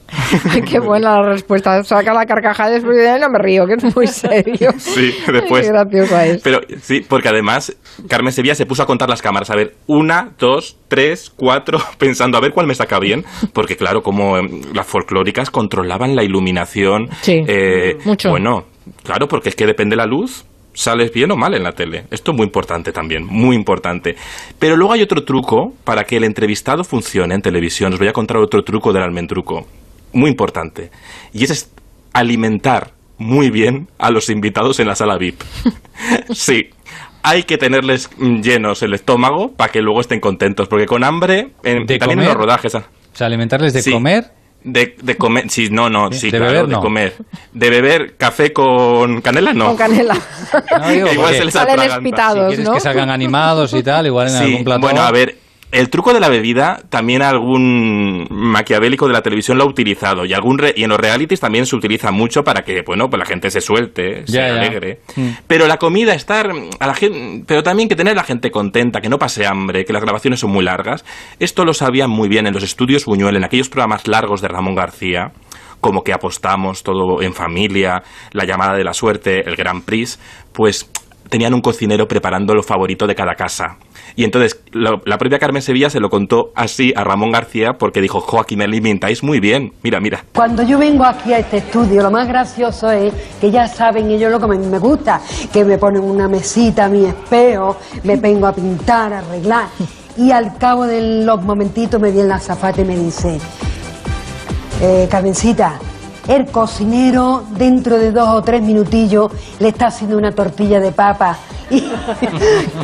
Qué 0.69 0.79
buena 0.79 1.19
la 1.19 1.29
respuesta. 1.31 1.83
Saca 1.83 2.13
la 2.13 2.25
carcajada 2.25 2.71
después 2.71 2.97
de 2.97 3.19
no 3.19 3.29
me 3.29 3.39
río, 3.39 3.65
que 3.65 3.73
es 3.73 3.95
muy 3.95 4.07
serio. 4.07 4.71
Sí, 4.77 5.13
después. 5.31 5.67
Qué 5.67 5.73
graciosa 5.73 6.25
es. 6.25 6.41
Pero 6.41 6.59
sí, 6.81 7.01
porque 7.07 7.29
además 7.29 7.75
Carmen 8.07 8.31
Sevilla 8.31 8.55
se 8.55 8.65
puso 8.65 8.83
a 8.83 8.85
contar 8.85 9.09
las 9.09 9.21
cámaras. 9.21 9.49
A 9.49 9.55
ver, 9.55 9.75
una, 9.87 10.31
dos, 10.39 10.77
tres, 10.87 11.31
cuatro, 11.35 11.79
pensando 11.97 12.37
a 12.37 12.41
ver 12.41 12.51
cuál 12.51 12.67
me 12.67 12.75
saca 12.75 12.99
bien. 12.99 13.25
Porque 13.53 13.75
claro, 13.75 14.01
como 14.01 14.37
em, 14.37 14.61
las 14.73 14.85
folclóricas 14.85 15.49
controlaban 15.49 16.15
la 16.15 16.23
iluminación. 16.23 17.09
Sí, 17.21 17.43
eh, 17.47 17.97
mucho. 18.05 18.29
Bueno, 18.29 18.65
claro, 19.03 19.27
porque 19.27 19.49
es 19.49 19.55
que 19.55 19.65
depende 19.65 19.95
la 19.95 20.05
luz. 20.05 20.45
Sales 20.77 21.11
bien 21.11 21.31
o 21.31 21.35
mal 21.35 21.55
en 21.55 21.63
la 21.63 21.71
tele. 21.71 22.03
Esto 22.11 22.31
es 22.31 22.37
muy 22.37 22.45
importante 22.45 22.91
también, 22.91 23.25
muy 23.25 23.55
importante. 23.55 24.15
Pero 24.59 24.77
luego 24.77 24.93
hay 24.93 25.01
otro 25.01 25.23
truco 25.23 25.73
para 25.83 26.03
que 26.03 26.17
el 26.17 26.23
entrevistado 26.23 26.83
funcione 26.83 27.33
en 27.33 27.41
televisión. 27.41 27.93
Os 27.93 27.99
voy 27.99 28.07
a 28.09 28.13
contar 28.13 28.37
otro 28.37 28.63
truco 28.63 28.93
del 28.93 29.01
almendruco. 29.01 29.65
Muy 30.13 30.29
importante. 30.29 30.91
Y 31.33 31.45
es 31.45 31.71
alimentar 32.13 32.91
muy 33.17 33.49
bien 33.49 33.87
a 33.97 34.11
los 34.11 34.29
invitados 34.29 34.79
en 34.79 34.87
la 34.87 34.93
sala 34.93 35.17
VIP. 35.17 35.41
sí. 36.31 36.69
Hay 37.23 37.43
que 37.43 37.57
tenerles 37.57 38.09
llenos 38.19 38.83
el 38.83 38.93
estómago 38.93 39.51
para 39.53 39.71
que 39.71 39.81
luego 39.81 39.99
estén 40.01 40.19
contentos. 40.19 40.67
Porque 40.67 40.85
con 40.85 41.03
hambre, 41.03 41.49
en- 41.63 41.87
¿De 41.87 41.97
también 41.97 42.19
en 42.19 42.25
los 42.27 42.35
rodajes. 42.35 42.75
ah, 42.75 42.85
O 43.13 43.17
sea, 43.17 43.25
alimentarles 43.25 43.73
de 43.73 43.81
Sí. 43.81 43.91
comer. 43.91 44.25
De, 44.69 44.97
de 45.01 45.15
comer, 45.15 45.49
sí, 45.49 45.69
no, 45.71 45.89
no, 45.89 46.11
sí, 46.11 46.29
de 46.29 46.37
claro, 46.39 46.51
beber, 46.51 46.67
de 46.67 46.73
no. 46.73 46.81
comer. 46.81 47.13
De 47.53 47.69
beber 47.69 48.17
café 48.17 48.51
con 48.51 49.21
canela, 49.21 49.53
no. 49.53 49.67
Con 49.67 49.77
canela. 49.77 50.13
No, 50.81 50.89
digo, 50.89 51.07
igual 51.13 51.33
se 51.35 51.45
les 51.45 51.53
Salen 51.53 51.69
atraganta. 51.79 51.95
espitados, 51.97 52.39
si 52.41 52.47
quieres 52.47 52.65
¿no? 52.67 52.73
que 52.73 52.79
salgan 52.81 53.09
animados 53.09 53.73
y 53.73 53.81
tal, 53.81 54.07
igual 54.07 54.27
en 54.27 54.33
Sí, 54.33 54.43
algún 54.43 54.63
plato. 54.65 54.81
bueno, 54.81 55.01
a 55.03 55.11
ver, 55.11 55.37
el 55.71 55.89
truco 55.89 56.13
de 56.13 56.19
la 56.21 56.29
bebida 56.29 56.81
también 56.89 57.21
algún 57.21 58.25
maquiavélico 58.29 59.07
de 59.07 59.13
la 59.13 59.21
televisión 59.21 59.57
lo 59.57 59.65
ha 59.65 59.67
utilizado 59.67 60.23
y 60.25 60.33
algún 60.33 60.57
re- 60.57 60.73
y 60.75 60.83
en 60.83 60.89
los 60.89 60.99
realities 60.99 61.39
también 61.41 61.65
se 61.65 61.75
utiliza 61.75 62.11
mucho 62.11 62.43
para 62.43 62.61
que 62.63 62.83
bueno 62.85 63.09
pues 63.09 63.19
la 63.19 63.25
gente 63.25 63.51
se 63.51 63.59
suelte, 63.59 64.25
se 64.25 64.41
alegre. 64.41 64.99
Mm. 65.15 65.29
Pero 65.45 65.67
la 65.67 65.77
comida 65.77 66.13
estar 66.13 66.49
a 66.79 66.87
la 66.87 66.93
gente, 66.93 67.43
pero 67.45 67.63
también 67.63 67.89
que 67.89 67.95
tener 67.95 68.13
a 68.13 68.15
la 68.15 68.23
gente 68.23 68.49
contenta, 68.49 69.01
que 69.01 69.09
no 69.09 69.17
pase 69.17 69.45
hambre, 69.45 69.83
que 69.83 69.91
las 69.93 70.01
grabaciones 70.01 70.39
son 70.39 70.51
muy 70.51 70.63
largas. 70.63 71.03
Esto 71.39 71.65
lo 71.65 71.73
sabían 71.73 72.09
muy 72.09 72.29
bien 72.29 72.47
en 72.47 72.53
los 72.53 72.63
estudios 72.63 73.05
Buñuel, 73.05 73.35
en 73.35 73.43
aquellos 73.43 73.69
programas 73.69 74.07
largos 74.07 74.41
de 74.41 74.47
Ramón 74.47 74.75
García 74.75 75.31
como 75.79 76.03
que 76.03 76.11
apostamos 76.11 76.81
todo 76.81 77.21
en 77.21 77.33
familia, 77.33 78.01
la 78.31 78.45
llamada 78.45 78.75
de 78.75 78.83
la 78.83 78.93
suerte, 78.93 79.47
el 79.47 79.55
Grand 79.55 79.83
Prix, 79.85 80.19
pues 80.51 80.89
tenían 81.29 81.53
un 81.53 81.61
cocinero 81.61 82.07
preparando 82.07 82.53
lo 82.53 82.63
favorito 82.63 83.07
de 83.07 83.15
cada 83.15 83.35
casa. 83.35 83.77
Y 84.15 84.23
entonces 84.23 84.61
la 84.73 85.17
propia 85.17 85.39
Carmen 85.39 85.61
Sevilla 85.61 85.89
se 85.89 85.99
lo 85.99 86.09
contó 86.09 86.51
así 86.55 86.93
a 86.95 87.03
Ramón 87.03 87.31
García 87.31 87.73
porque 87.73 88.01
dijo, 88.01 88.19
jo, 88.19 88.39
aquí 88.39 88.55
me 88.55 88.63
alimentáis 88.63 89.23
muy 89.23 89.39
bien. 89.39 89.73
Mira, 89.83 89.99
mira. 89.99 90.23
Cuando 90.33 90.63
yo 90.63 90.77
vengo 90.77 91.03
aquí 91.03 91.33
a 91.33 91.39
este 91.39 91.57
estudio, 91.57 92.01
lo 92.01 92.11
más 92.11 92.27
gracioso 92.27 92.89
es 92.91 93.13
que 93.39 93.51
ya 93.51 93.67
saben 93.67 94.09
ellos 94.09 94.31
lo 94.31 94.39
que 94.39 94.47
me, 94.47 94.57
me 94.57 94.79
gusta, 94.79 95.21
que 95.51 95.63
me 95.63 95.77
ponen 95.77 96.03
una 96.03 96.27
mesita, 96.27 96.87
mi 96.87 97.05
espejo, 97.05 97.77
me 98.03 98.15
vengo 98.15 98.47
a 98.47 98.53
pintar, 98.53 99.13
a 99.13 99.19
arreglar. 99.19 99.67
Y 100.17 100.31
al 100.31 100.57
cabo 100.57 100.85
de 100.85 101.23
los 101.23 101.43
momentitos 101.43 102.01
me 102.01 102.11
viene 102.11 102.29
la 102.29 102.35
azafata 102.35 102.81
y 102.81 102.85
me 102.85 102.97
dice, 102.97 103.39
eh, 104.81 105.07
Carmencita, 105.09 105.79
el 106.27 106.45
cocinero 106.47 107.43
dentro 107.51 107.97
de 107.97 108.11
dos 108.11 108.29
o 108.29 108.41
tres 108.41 108.61
minutillos 108.61 109.31
le 109.59 109.69
está 109.69 109.87
haciendo 109.87 110.17
una 110.17 110.33
tortilla 110.33 110.79
de 110.79 110.91
papa 110.91 111.37
y, 111.69 111.91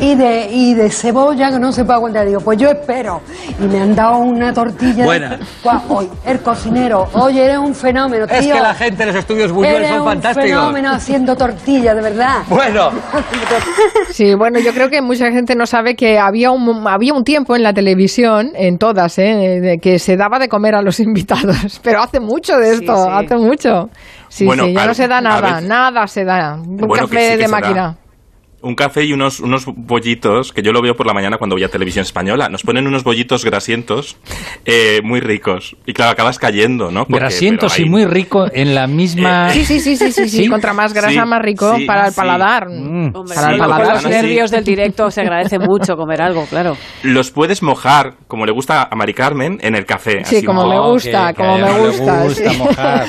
y 0.00 0.14
de, 0.14 0.48
y 0.50 0.74
de 0.74 0.90
cebolla 0.90 1.50
que 1.50 1.58
no 1.58 1.72
se 1.72 1.84
puede 1.84 1.96
aguantar. 1.96 2.26
Digo, 2.26 2.40
pues 2.40 2.58
yo 2.58 2.68
espero. 2.70 3.20
Y 3.60 3.64
me 3.64 3.80
han 3.80 3.94
dado 3.94 4.18
una 4.18 4.52
tortilla. 4.52 5.04
Buena. 5.04 5.38
Hoy, 5.88 6.08
el 6.26 6.40
cocinero, 6.40 7.08
oye, 7.14 7.44
eres 7.44 7.58
un 7.58 7.74
fenómeno, 7.74 8.26
tío. 8.26 8.36
Es 8.36 8.46
que 8.46 8.60
la 8.60 8.74
gente 8.74 9.02
en 9.02 9.08
los 9.08 9.16
estudios 9.16 9.52
Buñuel 9.52 9.76
Eres 9.76 9.88
son 9.90 10.00
un 10.00 10.04
fantásticos. 10.06 10.48
fenómeno 10.48 10.90
haciendo 10.90 11.36
tortilla, 11.36 11.94
de 11.94 12.02
verdad. 12.02 12.42
Bueno. 12.48 12.90
Sí, 14.10 14.34
bueno, 14.34 14.58
yo 14.60 14.72
creo 14.72 14.90
que 14.90 15.02
mucha 15.02 15.30
gente 15.32 15.54
no 15.56 15.66
sabe 15.66 15.96
que 15.96 16.18
había 16.18 16.50
un, 16.50 16.86
había 16.86 17.12
un 17.14 17.24
tiempo 17.24 17.56
en 17.56 17.62
la 17.62 17.72
televisión, 17.72 18.52
en 18.54 18.78
todas, 18.78 19.18
¿eh? 19.18 19.60
de 19.60 19.78
que 19.78 19.98
se 19.98 20.16
daba 20.16 20.38
de 20.38 20.48
comer 20.48 20.74
a 20.74 20.82
los 20.82 21.00
invitados. 21.00 21.80
Pero 21.82 22.00
hace 22.02 22.20
mucho 22.20 22.56
de 22.56 22.74
esto, 22.74 22.94
sí. 23.04 23.10
hace 23.12 23.36
mucho. 23.36 23.88
Sí, 24.28 24.46
Bueno, 24.46 24.64
sí, 24.66 24.72
ya 24.74 24.82
a- 24.82 24.86
no 24.86 24.94
se 24.94 25.08
da 25.08 25.20
nada, 25.20 25.52
veces- 25.54 25.68
nada 25.68 26.06
se 26.06 26.24
da. 26.24 26.54
Un 26.54 26.76
Bueno, 26.76 27.06
que 27.08 27.14
café 27.16 27.24
sí 27.24 27.30
que 27.32 27.36
de 27.38 27.44
se 27.44 27.50
da. 27.50 27.56
Un 28.64 28.74
café 28.74 29.04
y 29.04 29.12
unos, 29.12 29.40
unos 29.40 29.66
bollitos, 29.66 30.52
que 30.52 30.62
yo 30.62 30.72
lo 30.72 30.80
veo 30.80 30.94
por 30.94 31.06
la 31.06 31.12
mañana 31.12 31.36
cuando 31.36 31.54
voy 31.54 31.64
a 31.64 31.68
televisión 31.68 32.02
española. 32.02 32.48
Nos 32.48 32.62
ponen 32.62 32.86
unos 32.86 33.04
bollitos 33.04 33.44
grasientos 33.44 34.16
eh, 34.64 35.00
muy 35.04 35.20
ricos. 35.20 35.76
Y 35.86 35.92
claro, 35.92 36.12
acabas 36.12 36.38
cayendo, 36.38 36.90
¿no? 36.90 37.04
Porque- 37.04 37.20
Grasientos 37.20 37.78
y 37.78 37.84
muy 37.84 38.06
rico 38.06 38.46
en 38.52 38.74
la 38.74 38.86
misma... 38.86 39.50
Sí, 39.50 39.64
sí, 39.66 39.80
sí, 39.80 39.96
sí, 39.96 40.12
sí, 40.12 40.28
sí. 40.28 40.48
Contra 40.48 40.72
más 40.72 40.94
grasa, 40.94 41.10
Sí, 41.10 41.28
más 41.28 41.42
rico 41.42 41.76
sí, 41.76 41.84
para 41.84 42.06
el 42.06 42.12
sí. 42.12 42.16
paladar. 42.16 42.66
Hombre, 42.68 43.34
para 43.34 43.52
el 43.52 43.58
paladar. 43.58 43.92
los 43.94 44.02
sí. 44.02 44.08
nervios 44.08 44.50
del 44.50 44.64
directo 44.64 45.10
se 45.10 45.20
agradece 45.20 45.58
mucho 45.58 45.96
comer 45.96 46.22
algo, 46.22 46.46
claro. 46.46 46.76
Los 47.02 47.30
puedes 47.30 47.62
mojar, 47.62 48.14
como 48.26 48.46
le 48.46 48.52
gusta 48.52 48.88
a 48.90 48.96
Mari 48.96 49.12
Carmen, 49.14 49.58
en 49.60 49.74
el 49.74 49.84
café. 49.84 50.24
Sí, 50.24 50.36
así 50.36 50.46
como 50.46 50.66
me 50.68 50.80
gusta, 50.80 51.34
como 51.34 51.56
ella 51.56 51.66
me 51.66 51.70
no 51.72 51.78
le 51.78 51.88
gusta. 51.90 52.22
gusta 52.24 52.50
sí. 52.50 52.56
mojar. 52.58 53.04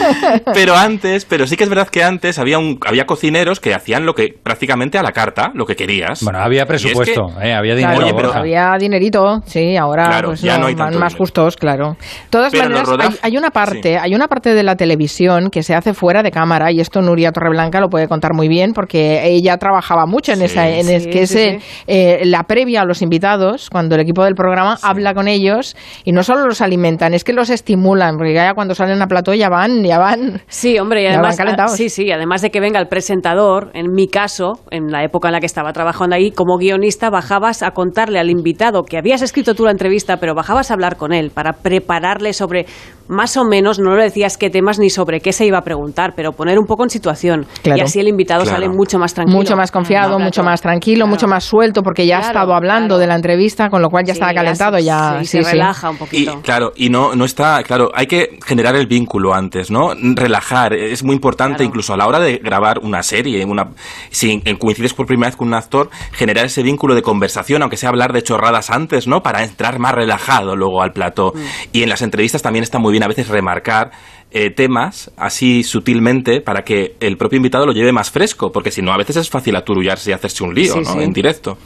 Pero 0.53 0.75
antes, 0.75 1.23
pero 1.25 1.47
sí 1.47 1.55
que 1.55 1.63
es 1.63 1.69
verdad 1.69 1.87
que 1.87 2.03
antes 2.03 2.39
había 2.39 2.59
un 2.59 2.77
había 2.85 3.05
cocineros 3.05 3.59
que 3.59 3.73
hacían 3.73 4.05
lo 4.05 4.13
que 4.15 4.33
prácticamente 4.41 4.97
a 4.97 5.03
la 5.03 5.11
carta, 5.11 5.44
lo 5.53 5.65
que 5.65 5.75
querías. 5.75 6.23
Bueno, 6.23 6.39
había 6.39 6.59
Y 6.59 6.61
es 6.61 6.63
que- 6.63 6.67
presupuesto, 6.67 7.27
eh, 7.41 7.53
había 7.53 7.75
dinero. 7.75 7.95
Claro, 7.95 8.05
Oye, 8.05 8.13
pero- 8.15 8.33
había 8.33 8.75
dinerito, 8.79 9.41
sí, 9.45 9.75
ahora 9.77 10.07
Claro, 10.07 10.27
pues 10.29 10.41
ya 10.41 10.57
no 10.57 10.67
hay 10.67 10.73
van 10.75 10.87
tanto 10.87 10.99
más 10.99 11.13
dinero. 11.13 11.23
justos, 11.23 11.55
claro. 11.57 11.91
De 11.99 12.29
todas 12.29 12.51
Pero 12.51 12.69
maneras, 12.69 12.89
hay, 12.99 13.31
hay 13.31 13.37
una 13.37 13.51
parte, 13.51 13.97
hay 13.97 14.13
una 14.15 14.27
parte 14.27 14.53
de 14.53 14.63
la 14.63 14.75
televisión 14.75 15.49
que 15.49 15.63
se 15.63 15.75
hace 15.75 15.93
fuera 15.93 16.23
de 16.23 16.31
cámara 16.31 16.71
y 16.71 16.79
esto 16.79 17.01
Nuria 17.01 17.31
Torreblanca 17.31 17.79
lo 17.79 17.89
puede 17.89 18.07
contar 18.07 18.33
muy 18.33 18.47
bien 18.47 18.73
porque 18.73 19.25
ella 19.27 19.57
trabajaba 19.57 20.05
mucho 20.05 20.31
en 20.31 20.39
Sí. 20.39 20.45
esa, 20.45 20.67
en 20.69 20.89
es- 20.89 21.03
Sí, 21.03 21.09
que 21.09 21.21
es 21.23 21.29
sí, 21.29 21.39
el- 21.39 21.61
eh, 21.87 22.21
la 22.25 22.43
previa 22.43 22.81
a 22.81 22.85
los 22.85 23.01
invitados, 23.01 23.69
cuando 23.69 23.95
el 23.95 24.01
equipo 24.01 24.23
del 24.23 24.35
programa 24.35 24.77
habla 24.81 25.13
con 25.13 25.27
ellos 25.27 25.75
y 26.03 26.11
no 26.11 26.23
solo 26.23 26.45
los 26.47 26.61
alimentan, 26.61 27.13
es 27.13 27.23
que 27.23 27.33
los 27.33 27.49
estimulan, 27.49 28.17
porque 28.17 28.33
ya 28.33 28.53
cuando 28.53 28.75
salen 28.75 29.01
a 29.01 29.07
plató 29.07 29.33
ya 29.33 29.49
van, 29.49 29.83
ya 29.83 29.97
van. 29.99 30.41
Sí, 30.47 30.77
hombre, 30.79 31.01
y 31.01 31.03
Ya 31.05 31.09
además, 31.11 31.29
van 31.31 31.37
calentados. 31.37 31.73
sí, 31.75 31.89
sí, 31.89 32.11
además 32.11 32.41
de 32.41 32.49
que 32.51 32.59
venga 32.59 32.79
el 32.79 32.87
presentador, 32.87 33.71
en 33.73 33.93
mi 33.93 34.07
caso, 34.07 34.59
en 34.71 34.91
la 34.91 35.03
época 35.03 35.27
en 35.29 35.33
la 35.35 35.39
que 35.39 35.45
estaba 35.45 35.71
trabajando 35.73 36.15
ahí, 36.15 36.31
como 36.31 36.57
guionista 36.57 37.09
bajabas 37.09 37.61
a 37.63 37.71
contarle 37.71 38.19
al 38.19 38.29
invitado 38.29 38.83
que 38.83 38.97
habías 38.97 39.21
escrito 39.21 39.53
tú 39.53 39.65
la 39.65 39.71
entrevista, 39.71 40.17
pero 40.17 40.33
bajabas 40.33 40.71
a 40.71 40.73
hablar 40.73 40.97
con 40.97 41.13
él 41.13 41.31
para 41.31 41.53
prepararle 41.53 42.33
sobre, 42.33 42.65
más 43.07 43.37
o 43.37 43.43
menos, 43.45 43.79
no 43.79 43.95
le 43.95 44.03
decías 44.03 44.37
qué 44.37 44.49
temas 44.49 44.79
ni 44.79 44.89
sobre 44.89 45.19
qué 45.19 45.31
se 45.33 45.45
iba 45.45 45.57
a 45.57 45.61
preguntar, 45.61 46.13
pero 46.15 46.31
poner 46.31 46.57
un 46.57 46.65
poco 46.65 46.83
en 46.83 46.89
situación. 46.89 47.45
Claro. 47.61 47.77
Y 47.79 47.81
así 47.81 47.99
el 47.99 48.07
invitado 48.07 48.43
Claro. 48.43 48.57
sale 48.57 48.69
mucho 48.69 48.97
más 48.97 49.13
tranquilo. 49.13 49.37
Mucho 49.37 49.55
más 49.55 49.71
confiado, 49.71 50.13
Habla 50.13 50.25
mucho 50.25 50.43
más 50.43 50.61
tranquilo, 50.61 50.99
Claro. 51.05 51.09
mucho 51.11 51.27
más 51.27 51.43
suelto, 51.43 51.81
porque 51.83 52.05
ya 52.07 52.17
ha 52.17 52.21
estado 52.21 52.53
hablando 52.53 52.95
claro. 52.95 52.99
de 52.99 53.07
la 53.07 53.15
entrevista, 53.15 53.69
con 53.69 53.81
lo 53.81 53.89
cual 53.89 54.05
ya 54.05 54.13
Sí, 54.13 54.19
estaba 54.19 54.33
calentado, 54.33 54.79
ya 54.79 55.17
sí, 55.19 55.25
sí, 55.25 55.37
se 55.37 55.43
sí. 55.43 55.51
relaja 55.51 55.89
un 55.89 55.95
Y 55.95 55.99
poquito. 55.99 56.41
claro, 56.41 56.71
y 56.75 56.89
no, 56.89 57.13
no 57.15 57.25
está, 57.25 57.61
claro, 57.63 57.89
hay 57.93 58.07
que 58.07 58.37
generar 58.45 58.75
el 58.75 58.87
vínculo 58.87 59.33
antes, 59.33 59.69
¿no? 59.69 59.93
Relajar, 60.15 60.73
es 60.73 61.03
muy 61.03 61.15
importante 61.15 61.57
Claro. 61.57 61.63
incluso 61.69 61.93
a 61.93 61.97
la 61.97 62.07
hora 62.07 62.19
de 62.19 62.37
grabar 62.37 62.79
una 62.81 63.03
serie, 63.03 63.43
una, 63.45 63.69
si 64.09 64.41
coincides 64.59 64.93
por 64.93 65.05
primera 65.05 65.24
vez 65.27 65.35
con 65.35 65.47
un 65.47 65.53
actor, 65.53 65.89
generar 66.11 66.45
ese 66.45 66.63
vínculo 66.63 66.95
de 66.95 67.01
conversación, 67.01 67.61
aunque 67.61 67.77
sea 67.77 67.89
hablar 67.89 68.13
de 68.13 68.23
chorradas 68.23 68.69
antes, 68.69 69.07
¿no? 69.07 69.21
Para 69.23 69.43
entrar 69.43 69.79
más 69.79 69.93
relajado 69.93 70.55
luego 70.55 70.81
al 70.81 70.91
plató. 70.91 71.33
Mm. 71.35 71.39
Y 71.73 71.83
en 71.83 71.89
las 71.89 72.01
entrevistas 72.01 72.41
también 72.41 72.63
está 72.63 72.79
muy 72.79 72.91
bien 72.91 73.03
a 73.03 73.07
veces 73.07 73.27
remarcar 73.27 73.91
eh, 74.31 74.49
temas 74.49 75.11
así 75.17 75.63
sutilmente 75.63 76.41
para 76.41 76.63
que 76.63 76.95
el 76.99 77.15
propio 77.15 77.37
invitado 77.37 77.65
lo 77.65 77.71
lleve 77.71 77.93
más 77.93 78.11
fresco, 78.11 78.51
porque 78.51 78.71
si 78.71 78.81
no 78.81 78.91
a 78.91 78.97
veces 78.97 79.15
es 79.17 79.29
fácil 79.29 79.55
aturullarse 79.55 80.09
y 80.09 80.13
hacerse 80.13 80.43
un 80.43 80.53
lío, 80.53 80.73
Sí, 80.73 80.79
¿no? 80.79 80.93
sí. 80.93 80.99
En 80.99 81.13
directo. 81.13 81.57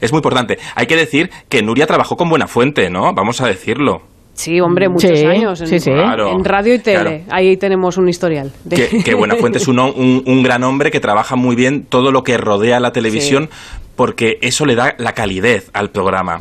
Es 0.00 0.12
muy 0.12 0.18
importante. 0.18 0.58
Hay 0.74 0.86
que 0.86 0.96
decir 0.96 1.30
que 1.48 1.62
Nuria 1.62 1.86
trabajó 1.86 2.16
con 2.16 2.28
buena 2.28 2.46
fuente, 2.46 2.90
¿no? 2.90 3.14
Vamos 3.14 3.40
a 3.40 3.46
decirlo. 3.46 4.02
Sí, 4.38 4.60
hombre, 4.60 4.88
muchos 4.88 5.18
Sí, 5.18 5.24
años. 5.26 5.60
En, 5.60 5.66
sí, 5.66 5.80
sí. 5.80 5.90
Claro, 5.90 6.30
en 6.32 6.44
radio 6.44 6.74
y 6.74 6.78
tele. 6.78 7.00
claro. 7.00 7.22
Ahí 7.30 7.56
tenemos 7.56 7.96
un 7.96 8.08
historial. 8.08 8.52
de- 8.64 8.76
Que, 8.88 9.02
que 9.02 9.14
Buenafuente 9.14 9.58
es 9.58 9.66
un, 9.66 9.78
un, 9.80 10.22
un 10.24 10.42
gran 10.44 10.62
hombre 10.62 10.90
que 10.92 11.00
trabaja 11.00 11.34
muy 11.34 11.56
bien 11.56 11.84
todo 11.84 12.12
lo 12.12 12.22
que 12.22 12.36
rodea 12.38 12.78
la 12.80 12.92
televisión. 12.92 13.50
Porque 13.96 14.38
eso 14.42 14.64
le 14.64 14.76
da 14.76 14.94
la 14.98 15.12
calidez 15.12 15.70
al 15.72 15.90
programa. 15.90 16.38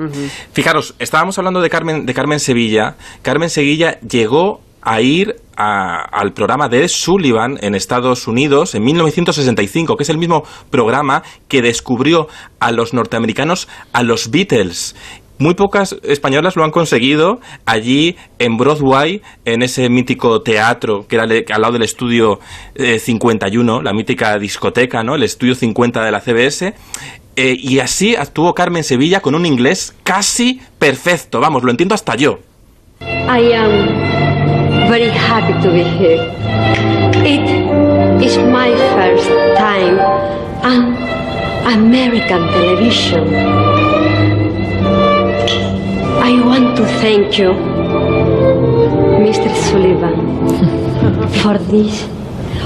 Fijaros, 0.54 0.94
estábamos 1.00 1.39
hablando 1.39 1.60
de 1.60 1.72
Carmen, 1.72 2.06
de 2.06 2.13
Carmen 2.13 2.39
Sevilla. 2.39 2.98
Carmen 3.24 3.50
Sevilla 3.50 4.00
llegó 4.01 4.62
a 4.84 5.01
ir 5.01 5.38
a- 5.56 6.04
al 6.04 6.34
programa 6.34 6.70
de 6.70 6.84
Ed 6.84 6.88
Sullivan 6.88 7.58
en 7.62 7.74
Estados 7.74 8.27
Unidos 8.27 8.75
en 8.75 8.84
1965, 8.84 9.98
que 9.98 10.04
es 10.04 10.10
el 10.10 10.20
mismo 10.20 10.44
programa 10.70 11.24
que 11.48 11.63
descubrió 11.63 12.27
a 12.60 12.72
los 12.72 12.94
norteamericanos 12.94 13.68
a 13.92 14.04
los 14.04 14.30
Beatles. 14.30 14.96
Muy 15.39 15.53
pocas 15.53 15.96
españolas 16.03 16.56
lo 16.56 16.63
han 16.63 16.72
conseguido 16.72 17.39
allí 17.65 18.15
en 18.39 18.58
Broadway, 18.58 19.22
en 19.46 19.62
ese 19.62 19.88
mítico 19.89 20.41
teatro 20.41 21.06
que 21.08 21.15
era 21.15 21.25
al 21.25 21.62
lado 21.62 21.74
del 21.74 21.84
estudio 21.84 22.39
eh, 22.75 22.98
51, 22.98 23.82
la 23.82 23.94
mítica 23.94 24.38
discoteca, 24.39 25.03
¿no? 25.03 25.15
El 25.15 25.24
estudio 25.24 25.53
50 25.53 26.03
de 26.03 26.12
la 26.12 26.22
CBS. 26.22 26.74
Eh, 27.36 27.56
y 27.56 27.79
así 27.79 28.15
actuó 28.15 28.56
Carmen 28.56 28.84
Sevilla 28.84 29.20
con 29.20 29.36
un 29.36 29.46
inglés 29.46 29.96
casi 30.03 30.60
perfecto. 30.79 31.39
Vamos, 31.39 31.63
lo 31.63 31.70
entiendo 31.70 31.94
hasta 31.94 32.15
yo. 32.15 32.39
I 33.01 33.53
am 33.53 34.89
very 34.89 35.10
happy 35.10 35.53
to 35.62 35.72
be 35.72 35.84
here. 35.84 36.34
It 37.24 37.48
is 38.24 38.38
my 38.39 38.72
first 38.96 39.29
time 39.56 40.00
on 40.63 40.98
American 41.72 42.48
television. 42.53 43.87
To 46.78 46.86
thank 47.02 47.40
you, 47.40 47.54
Mr. 49.26 49.50
Sullivan, 49.66 50.18
for 51.42 51.58
this 51.58 52.08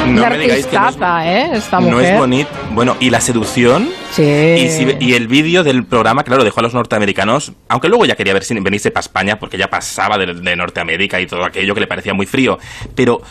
No 0.06 0.28
me 0.28 0.38
digáis 0.38 0.66
que 0.66 0.76
no 0.78 0.88
es, 0.88 0.96
¿eh? 0.96 1.50
Esta 1.54 1.80
no 1.80 1.90
mujer. 1.92 2.14
es 2.14 2.18
bonito. 2.18 2.50
Bueno, 2.72 2.96
y 3.00 3.10
la 3.10 3.20
seducción. 3.20 3.88
Sí. 4.12 4.22
Y, 4.22 4.68
si- 4.68 4.96
y 4.98 5.14
el 5.14 5.28
vídeo 5.28 5.62
del 5.62 5.84
programa, 5.84 6.24
claro, 6.24 6.42
dejó 6.42 6.60
a 6.60 6.62
los 6.64 6.74
norteamericanos, 6.74 7.52
aunque 7.68 7.88
luego 7.88 8.04
ya 8.06 8.16
quería 8.16 8.32
ver 8.32 8.42
si 8.44 8.58
venirse 8.58 8.90
para 8.90 9.02
España, 9.02 9.38
porque 9.38 9.56
ya 9.56 9.68
pasaba 9.68 10.18
de, 10.18 10.34
de 10.34 10.56
Norteamérica 10.56 11.20
y 11.20 11.26
todo 11.26 11.44
aquello 11.44 11.74
que 11.74 11.80
le 11.80 11.86
parecía 11.86 12.12
muy 12.14 12.26
frío. 12.26 12.58
Pero 12.94 13.22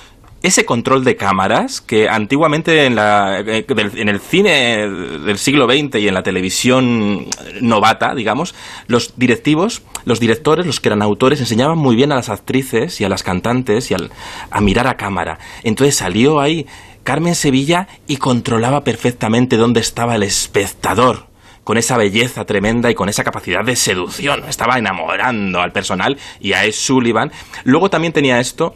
ese 0.42 0.66
control 0.66 1.04
de 1.04 1.16
cámaras, 1.18 1.82
que 1.82 2.08
antiguamente 2.08 2.86
en, 2.86 2.96
la, 2.96 3.42
eh, 3.42 3.66
en 3.68 4.08
el 4.10 4.20
cine 4.22 4.88
del 4.90 5.38
siglo 5.38 5.66
XX 5.66 5.96
y 6.00 6.08
en 6.08 6.14
la 6.14 6.24
televisión 6.24 7.28
novata, 7.62 8.16
digamos, 8.16 8.56
los 8.88 9.14
directivos, 9.18 9.82
los 10.06 10.20
directores, 10.22 10.66
los 10.66 10.80
que 10.80 10.90
eran 10.90 11.02
autores, 11.02 11.40
enseñaban 11.42 11.78
muy 11.78 11.96
bien 11.96 12.12
a 12.12 12.16
las 12.16 12.30
actrices 12.30 13.02
y 13.02 13.04
a 13.04 13.10
las 13.10 13.24
cantantes 13.24 13.92
y 13.92 13.96
al- 13.96 14.12
a 14.50 14.62
mirar 14.62 14.88
a 14.88 14.96
cámara. 14.96 15.40
Entonces 15.64 15.96
salió 15.96 16.40
ahí 16.40 16.66
Carmen 17.04 17.36
Sevilla 17.36 17.88
y 18.08 18.18
controlaba 18.18 18.84
perfectamente 18.84 19.58
dónde 19.58 19.80
estaba 19.82 20.16
el 20.16 20.24
espectador 20.24 21.28
con 21.64 21.78
esa 21.78 21.98
belleza 21.98 22.46
tremenda 22.46 22.90
y 22.90 22.96
con 22.96 23.10
esa 23.10 23.24
capacidad 23.24 23.64
de 23.64 23.76
seducción. 23.76 24.44
Estaba 24.48 24.78
enamorando 24.80 25.62
al 25.62 25.72
personal 25.72 26.18
y 26.40 26.54
a 26.54 26.62
Sullivan. 26.72 27.32
Luego 27.64 27.90
también 27.90 28.12
tenía 28.14 28.40
esto 28.40 28.74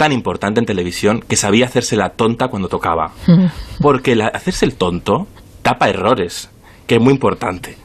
tan 0.00 0.12
importante 0.12 0.60
en 0.60 0.64
televisión 0.64 1.20
que 1.20 1.36
sabía 1.36 1.66
hacerse 1.66 1.94
la 1.94 2.08
tonta 2.10 2.48
cuando 2.48 2.68
tocaba. 2.68 3.12
Porque 3.82 4.16
la- 4.16 4.28
hacerse 4.28 4.64
el 4.64 4.76
tonto 4.76 5.26
tapa 5.60 5.90
errores, 5.90 6.48
que 6.86 6.94
es 6.94 7.00
muy 7.02 7.12
importante. 7.12 7.76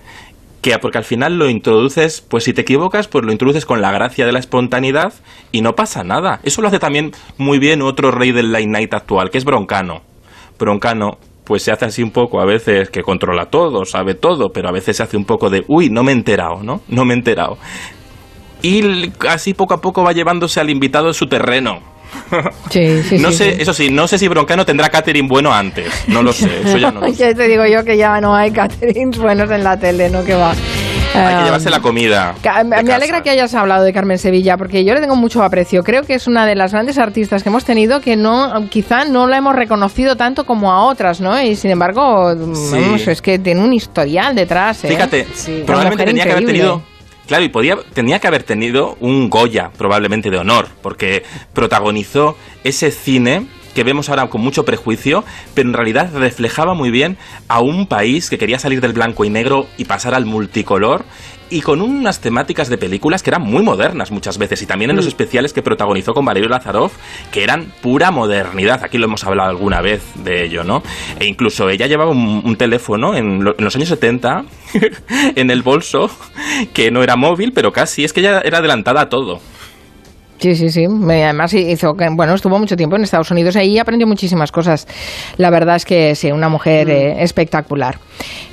Que 0.61 0.79
porque 0.79 0.97
al 0.97 1.03
final 1.03 1.37
lo 1.37 1.49
introduces, 1.49 2.21
pues 2.21 2.45
si 2.45 2.53
te 2.53 2.61
equivocas, 2.61 3.09
pues 3.09 3.25
lo 3.25 3.33
introduces 3.33 3.65
con 3.65 3.81
la 3.81 3.91
gracia 3.91 4.25
de 4.25 4.31
la 4.31 4.39
espontaneidad 4.39 5.13
y 5.51 5.59
no 5.61 5.73
pasa 5.75 6.05
nada. 6.05 6.39
Eso 6.43 6.61
lo 6.61 6.69
hace 6.69 6.79
también 6.79 7.11
muy 7.37 7.59
bien 7.59 7.81
otro 7.81 8.11
rey 8.11 8.31
del 8.31 8.51
late 8.53 8.65
night 8.67 8.93
actual, 8.93 9.29
que 9.29 9.37
es 9.37 9.43
Broncano. 9.43 10.01
Broncano, 10.57 11.17
pues 11.43 11.63
se 11.63 11.71
hace 11.73 11.83
así 11.85 12.01
un 12.01 12.11
poco 12.11 12.39
a 12.39 12.45
veces 12.45 12.89
que 12.89 13.03
controla 13.03 13.45
todo, 13.47 13.83
sabe 13.85 14.15
todo, 14.15 14.49
pero 14.53 14.69
a 14.69 14.71
veces 14.71 14.95
se 14.97 15.03
hace 15.03 15.17
un 15.17 15.25
poco 15.25 15.49
de, 15.51 15.65
uy, 15.67 15.89
no 15.91 16.01
me 16.01 16.13
he 16.13 16.15
enterado, 16.15 16.63
¿no? 16.63 16.81
No 16.87 17.03
me 17.05 17.13
he 17.13 17.17
enterado. 17.17 17.57
Y 18.63 19.11
así 19.29 19.53
poco 19.53 19.73
a 19.75 19.81
poco 19.81 20.01
va 20.03 20.13
llevándose 20.13 20.59
al 20.59 20.69
invitado 20.71 21.09
en 21.09 21.13
su 21.13 21.27
terreno. 21.27 21.81
Sí, 22.69 23.03
sí, 23.03 23.19
no 23.19 23.31
sí, 23.31 23.37
sé, 23.37 23.51
sí. 23.55 23.61
eso 23.61 23.73
sí, 23.73 23.89
no 23.89 24.07
sé 24.07 24.17
si 24.17 24.27
Broncano 24.27 24.65
tendrá 24.65 24.89
catering 24.89 25.27
bueno 25.27 25.53
antes. 25.53 25.87
No 26.07 26.21
lo 26.23 26.33
sé, 26.33 26.49
eso 26.63 26.77
ya 26.77 26.91
no 26.91 27.01
lo 27.01 27.07
sé. 27.13 27.15
Ya 27.15 27.33
te 27.33 27.47
digo 27.47 27.65
yo 27.65 27.83
que 27.85 27.97
ya 27.97 28.19
no 28.19 28.35
hay 28.35 28.51
caterings 28.51 29.17
buenos 29.17 29.49
en 29.51 29.63
la 29.63 29.77
tele, 29.79 30.09
¿no? 30.09 30.23
Que 30.23 30.33
va. 30.35 30.51
Hay 30.51 30.55
que 30.55 31.19
Ah, 31.19 31.43
llevarse 31.45 31.69
la 31.69 31.79
comida. 31.79 32.35
Ca- 32.41 32.63
Me 32.65 32.75
casa. 32.77 32.95
alegra 32.95 33.23
que 33.23 33.29
hayas 33.29 33.53
hablado 33.53 33.85
de 33.85 33.93
Carmen 33.93 34.17
Sevilla, 34.17 34.57
porque 34.57 34.83
yo 34.83 34.93
le 34.93 34.99
tengo 34.99 35.15
mucho 35.15 35.43
aprecio. 35.43 35.81
Creo 35.83 36.03
que 36.03 36.15
es 36.15 36.27
una 36.27 36.45
de 36.45 36.55
las 36.55 36.73
grandes 36.73 36.97
artistas 36.97 37.41
que 37.41 37.47
hemos 37.49 37.63
tenido 37.63 38.01
que 38.01 38.17
no, 38.17 38.67
quizá 38.69 39.05
no 39.05 39.25
la 39.27 39.37
hemos 39.37 39.55
reconocido 39.55 40.17
tanto 40.17 40.45
como 40.45 40.73
a 40.73 40.83
otras, 40.83 41.21
¿no? 41.21 41.41
Y 41.41 41.55
sin 41.55 41.71
embargo, 41.71 42.35
vamos, 42.35 43.07
es 43.07 43.21
que 43.21 43.39
tiene 43.39 43.61
un 43.63 43.71
historial 43.71 44.35
detrás. 44.35 44.83
¿eh? 44.83 44.89
Fíjate, 44.89 45.25
Una 45.55 45.65
probablemente 45.65 46.03
tenía 46.05 46.23
que 46.25 46.31
haber 46.31 46.45
tenido. 46.47 46.81
Claro, 47.27 47.43
y 47.43 47.49
podía, 47.49 47.77
tenía 47.93 48.19
que 48.19 48.27
haber 48.27 48.43
tenido 48.43 48.97
un 48.99 49.29
Goya, 49.29 49.71
probablemente 49.77 50.29
de 50.29 50.37
honor, 50.37 50.67
porque 50.81 51.23
protagonizó 51.53 52.37
ese 52.63 52.91
cine 52.91 53.47
que 53.75 53.83
vemos 53.83 54.09
ahora 54.09 54.27
con 54.27 54.41
mucho 54.41 54.65
prejuicio, 54.65 55.23
pero 55.53 55.69
en 55.69 55.75
realidad 55.75 56.09
reflejaba 56.15 56.73
muy 56.73 56.89
bien 56.89 57.17
a 57.47 57.59
un 57.59 57.85
país 57.85 58.29
que 58.31 58.39
quería 58.39 58.57
salir 58.57 58.81
del 58.81 58.93
blanco 58.93 59.23
y 59.25 59.29
negro 59.29 59.67
y 59.77 59.85
pasar 59.85 60.15
al 60.15 60.25
multicolor 60.25 61.05
y 61.47 61.61
con 61.61 61.79
unas 61.81 62.21
temáticas 62.21 62.69
de 62.69 62.77
películas 62.79 63.21
que 63.21 63.29
eran 63.29 63.43
muy 63.43 63.61
modernas 63.61 64.09
muchas 64.09 64.39
veces 64.39 64.63
y 64.63 64.65
también 64.65 64.89
en 64.89 64.97
los 64.97 65.05
especiales 65.05 65.53
que 65.53 65.61
protagonizó 65.61 66.15
con 66.15 66.25
Valerio 66.25 66.49
Lazarov 66.49 66.89
que 67.31 67.43
eran 67.43 67.71
pura 67.83 68.09
modernidad. 68.09 68.83
Aquí 68.83 68.97
lo 68.97 69.05
hemos 69.05 69.23
hablado 69.25 69.51
alguna 69.51 69.79
vez 69.81 70.01
de 70.15 70.43
ello 70.43 70.63
no 70.63 70.81
e 71.19 71.25
incluso 71.27 71.69
ella 71.69 71.85
llevaba 71.85 72.09
un, 72.09 72.41
un 72.43 72.55
teléfono 72.55 73.13
en, 73.15 73.43
lo- 73.43 73.53
en 73.59 73.63
los 73.63 73.75
años 73.75 73.89
70 73.89 74.45
en 75.35 75.51
el 75.51 75.61
bolso 75.61 76.09
que 76.73 76.89
no 76.89 77.03
era 77.03 77.15
móvil 77.15 77.51
pero 77.53 77.71
casi 77.71 78.03
es 78.03 78.13
que 78.13 78.21
ella 78.21 78.41
era 78.43 78.57
adelantada 78.57 79.01
a 79.01 79.09
todo 79.09 79.39
Sí, 80.37 80.55
sí, 80.55 80.69
sí. 80.69 80.85
Además 80.85 81.53
hizo 81.53 81.95
que, 81.95 82.09
bueno, 82.09 82.33
estuvo 82.35 82.59
mucho 82.59 82.75
tiempo 82.75 82.95
en 82.97 83.03
Estados 83.03 83.31
Unidos 83.31 83.55
ahí 83.55 83.79
aprendió 83.79 84.05
muchísimas 84.05 84.51
cosas. 84.51 84.85
La 85.37 85.49
verdad 85.49 85.77
es 85.77 85.85
que 85.85 86.13
sí, 86.15 86.31
una 86.31 86.49
Mm. 86.49 86.51
mujer 86.51 86.89
eh, 86.89 87.23
espectacular. 87.23 87.97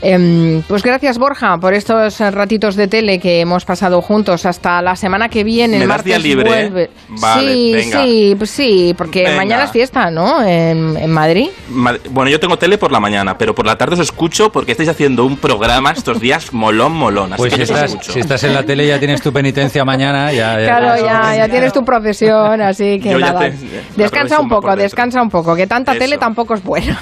Em, 0.00 0.62
pues 0.62 0.82
gracias 0.82 1.18
Borja 1.18 1.58
por 1.58 1.74
estos 1.74 2.18
ratitos 2.18 2.74
de 2.76 2.88
tele 2.88 3.18
que 3.18 3.40
hemos 3.40 3.64
pasado 3.64 4.00
juntos. 4.02 4.46
Hasta 4.46 4.80
la 4.82 4.96
semana 4.96 5.28
que 5.28 5.44
viene, 5.44 5.76
¿Me 5.76 5.82
el 5.82 5.88
martes 5.88 6.04
día 6.06 6.18
libre? 6.18 6.48
vuelve. 6.48 6.90
Vale, 7.08 7.52
sí, 7.52 7.72
venga. 7.74 8.02
sí, 8.02 8.34
pues 8.38 8.50
sí, 8.50 8.94
porque 8.96 9.22
Venga. 9.24 9.36
mañana 9.36 9.64
es 9.64 9.70
fiesta, 9.70 10.10
¿no? 10.10 10.42
En, 10.42 10.96
en 10.96 11.10
Madrid. 11.10 11.48
Ma- 11.70 11.96
Bueno, 12.10 12.30
yo 12.30 12.40
tengo 12.40 12.56
tele 12.58 12.78
por 12.78 12.90
la 12.92 13.00
mañana, 13.00 13.36
pero 13.38 13.54
por 13.54 13.66
la 13.66 13.76
tarde 13.76 13.94
os 13.94 14.00
escucho 14.00 14.50
porque 14.50 14.72
estáis 14.72 14.88
haciendo 14.88 15.24
un 15.24 15.36
programa 15.36 15.92
estos 15.92 16.20
días 16.20 16.52
molón, 16.52 16.92
molón. 16.92 17.32
Así 17.32 17.40
Pues 17.40 17.54
que 17.54 17.62
estás, 17.62 17.96
si 18.00 18.20
estás 18.20 18.42
en 18.44 18.54
la 18.54 18.62
tele 18.64 18.86
ya 18.86 18.98
tienes 18.98 19.20
tu 19.22 19.32
penitencia 19.32 19.84
mañana. 19.84 20.32
Ya, 20.32 20.58
ya- 20.60 20.66
Claro, 20.78 21.04
ya, 21.04 21.36
ya 21.36 21.48
tienes 21.48 21.71
tu 21.72 21.84
profesión, 21.84 22.60
así 22.60 23.00
que 23.00 23.14
nada. 23.14 23.40
te- 23.40 23.54
descansa 23.96 24.40
un 24.40 24.48
poco, 24.48 24.74
descansa 24.76 25.22
un 25.22 25.30
poco, 25.30 25.54
que 25.56 25.66
tanta 25.66 25.94
tele 25.94 26.18
tampoco 26.18 26.54
es 26.54 26.62
buena. 26.62 27.00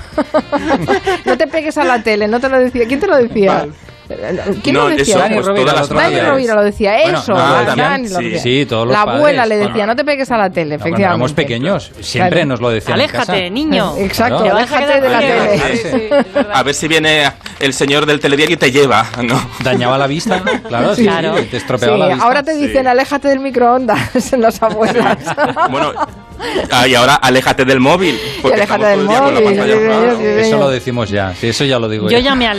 no 1.24 1.36
te 1.36 1.46
pegues 1.46 1.76
a 1.78 1.84
la 1.84 2.02
tele, 2.02 2.28
no 2.28 2.40
te 2.40 2.48
lo 2.48 2.58
decía. 2.58 2.86
¿Quién 2.86 3.00
te 3.00 3.06
lo 3.06 3.16
decía? 3.16 3.66
¿Quién 4.62 4.74
No, 4.74 4.88
lo 4.88 4.96
decía? 4.96 5.26
eso, 5.26 5.34
pues, 5.34 5.46
todas 5.46 5.90
las. 5.90 6.26
Rovira 6.30 6.54
lo 6.54 6.62
decía, 6.64 6.92
Bueno, 7.02 7.18
eso. 7.18 7.32
no, 7.32 7.38
ah, 7.38 7.62
también, 7.66 7.88
Dani 7.88 8.08
lo 8.08 8.18
sí. 8.18 8.24
decía. 8.24 8.42
Sí, 8.42 8.66
todos 8.66 8.86
los 8.86 8.92
La 8.92 9.02
abuela 9.02 9.42
padres. 9.42 9.48
le 9.48 9.56
decía, 9.56 9.72
Bueno. 9.72 9.86
no 9.86 9.96
te 9.96 10.04
pegues 10.04 10.30
a 10.30 10.36
la 10.38 10.50
tele, 10.50 10.60
Cuando 10.70 10.74
efectivamente. 10.74 11.02
éramos 11.04 11.32
pequeños, 11.32 11.92
siempre 12.00 12.30
Claro. 12.40 12.46
nos 12.48 12.60
lo 12.60 12.70
decían 12.70 12.98
en 12.98 13.04
Aléjate, 13.04 13.26
casa. 13.26 13.50
niño. 13.50 13.94
Exacto, 13.98 14.38
Claro. 14.42 14.56
aléjate 14.56 15.00
de 15.00 15.08
la 15.08 15.18
tele. 15.20 16.24
A 16.52 16.62
ver 16.62 16.74
si 16.74 16.88
viene 16.88 17.30
el 17.60 17.72
señor 17.72 18.06
del 18.06 18.20
telediario 18.20 18.54
y 18.54 18.58
te 18.58 18.70
lleva, 18.72 19.06
¿no? 19.22 19.40
Dañaba 19.62 19.96
la 19.98 20.06
vista, 20.06 20.42
claro, 20.66 20.94
sí, 20.94 21.02
Claro. 21.04 21.36
sí, 21.38 21.44
te 21.44 21.56
estropeaba 21.58 21.94
Sí, 21.94 22.00
la 22.00 22.08
vista. 22.08 22.24
ahora 22.24 22.42
te 22.42 22.54
dicen, 22.54 22.86
aléjate 22.86 23.28
del 23.28 23.40
microondas, 23.40 24.32
las 24.38 24.62
abuelas. 24.62 25.18
Bueno, 25.70 25.92
ah, 26.72 26.88
y 26.88 26.94
ahora 26.94 27.16
aléjate 27.16 27.64
del 27.64 27.80
móvil. 27.80 28.18
Porque 28.40 28.56
aléjate 28.56 28.84
del 28.86 29.00
móvil, 29.04 29.36
sí, 29.38 29.44
sí, 29.46 30.16
sí, 30.18 30.24
Eso 30.48 30.58
lo 30.58 30.70
decimos 30.70 31.10
ya, 31.10 31.34
sí, 31.34 31.48
eso 31.48 31.64
ya 31.64 31.78
lo 31.78 31.88
digo 31.88 32.08
Yo 32.10 32.18
ya 32.18 32.34
me 32.34 32.46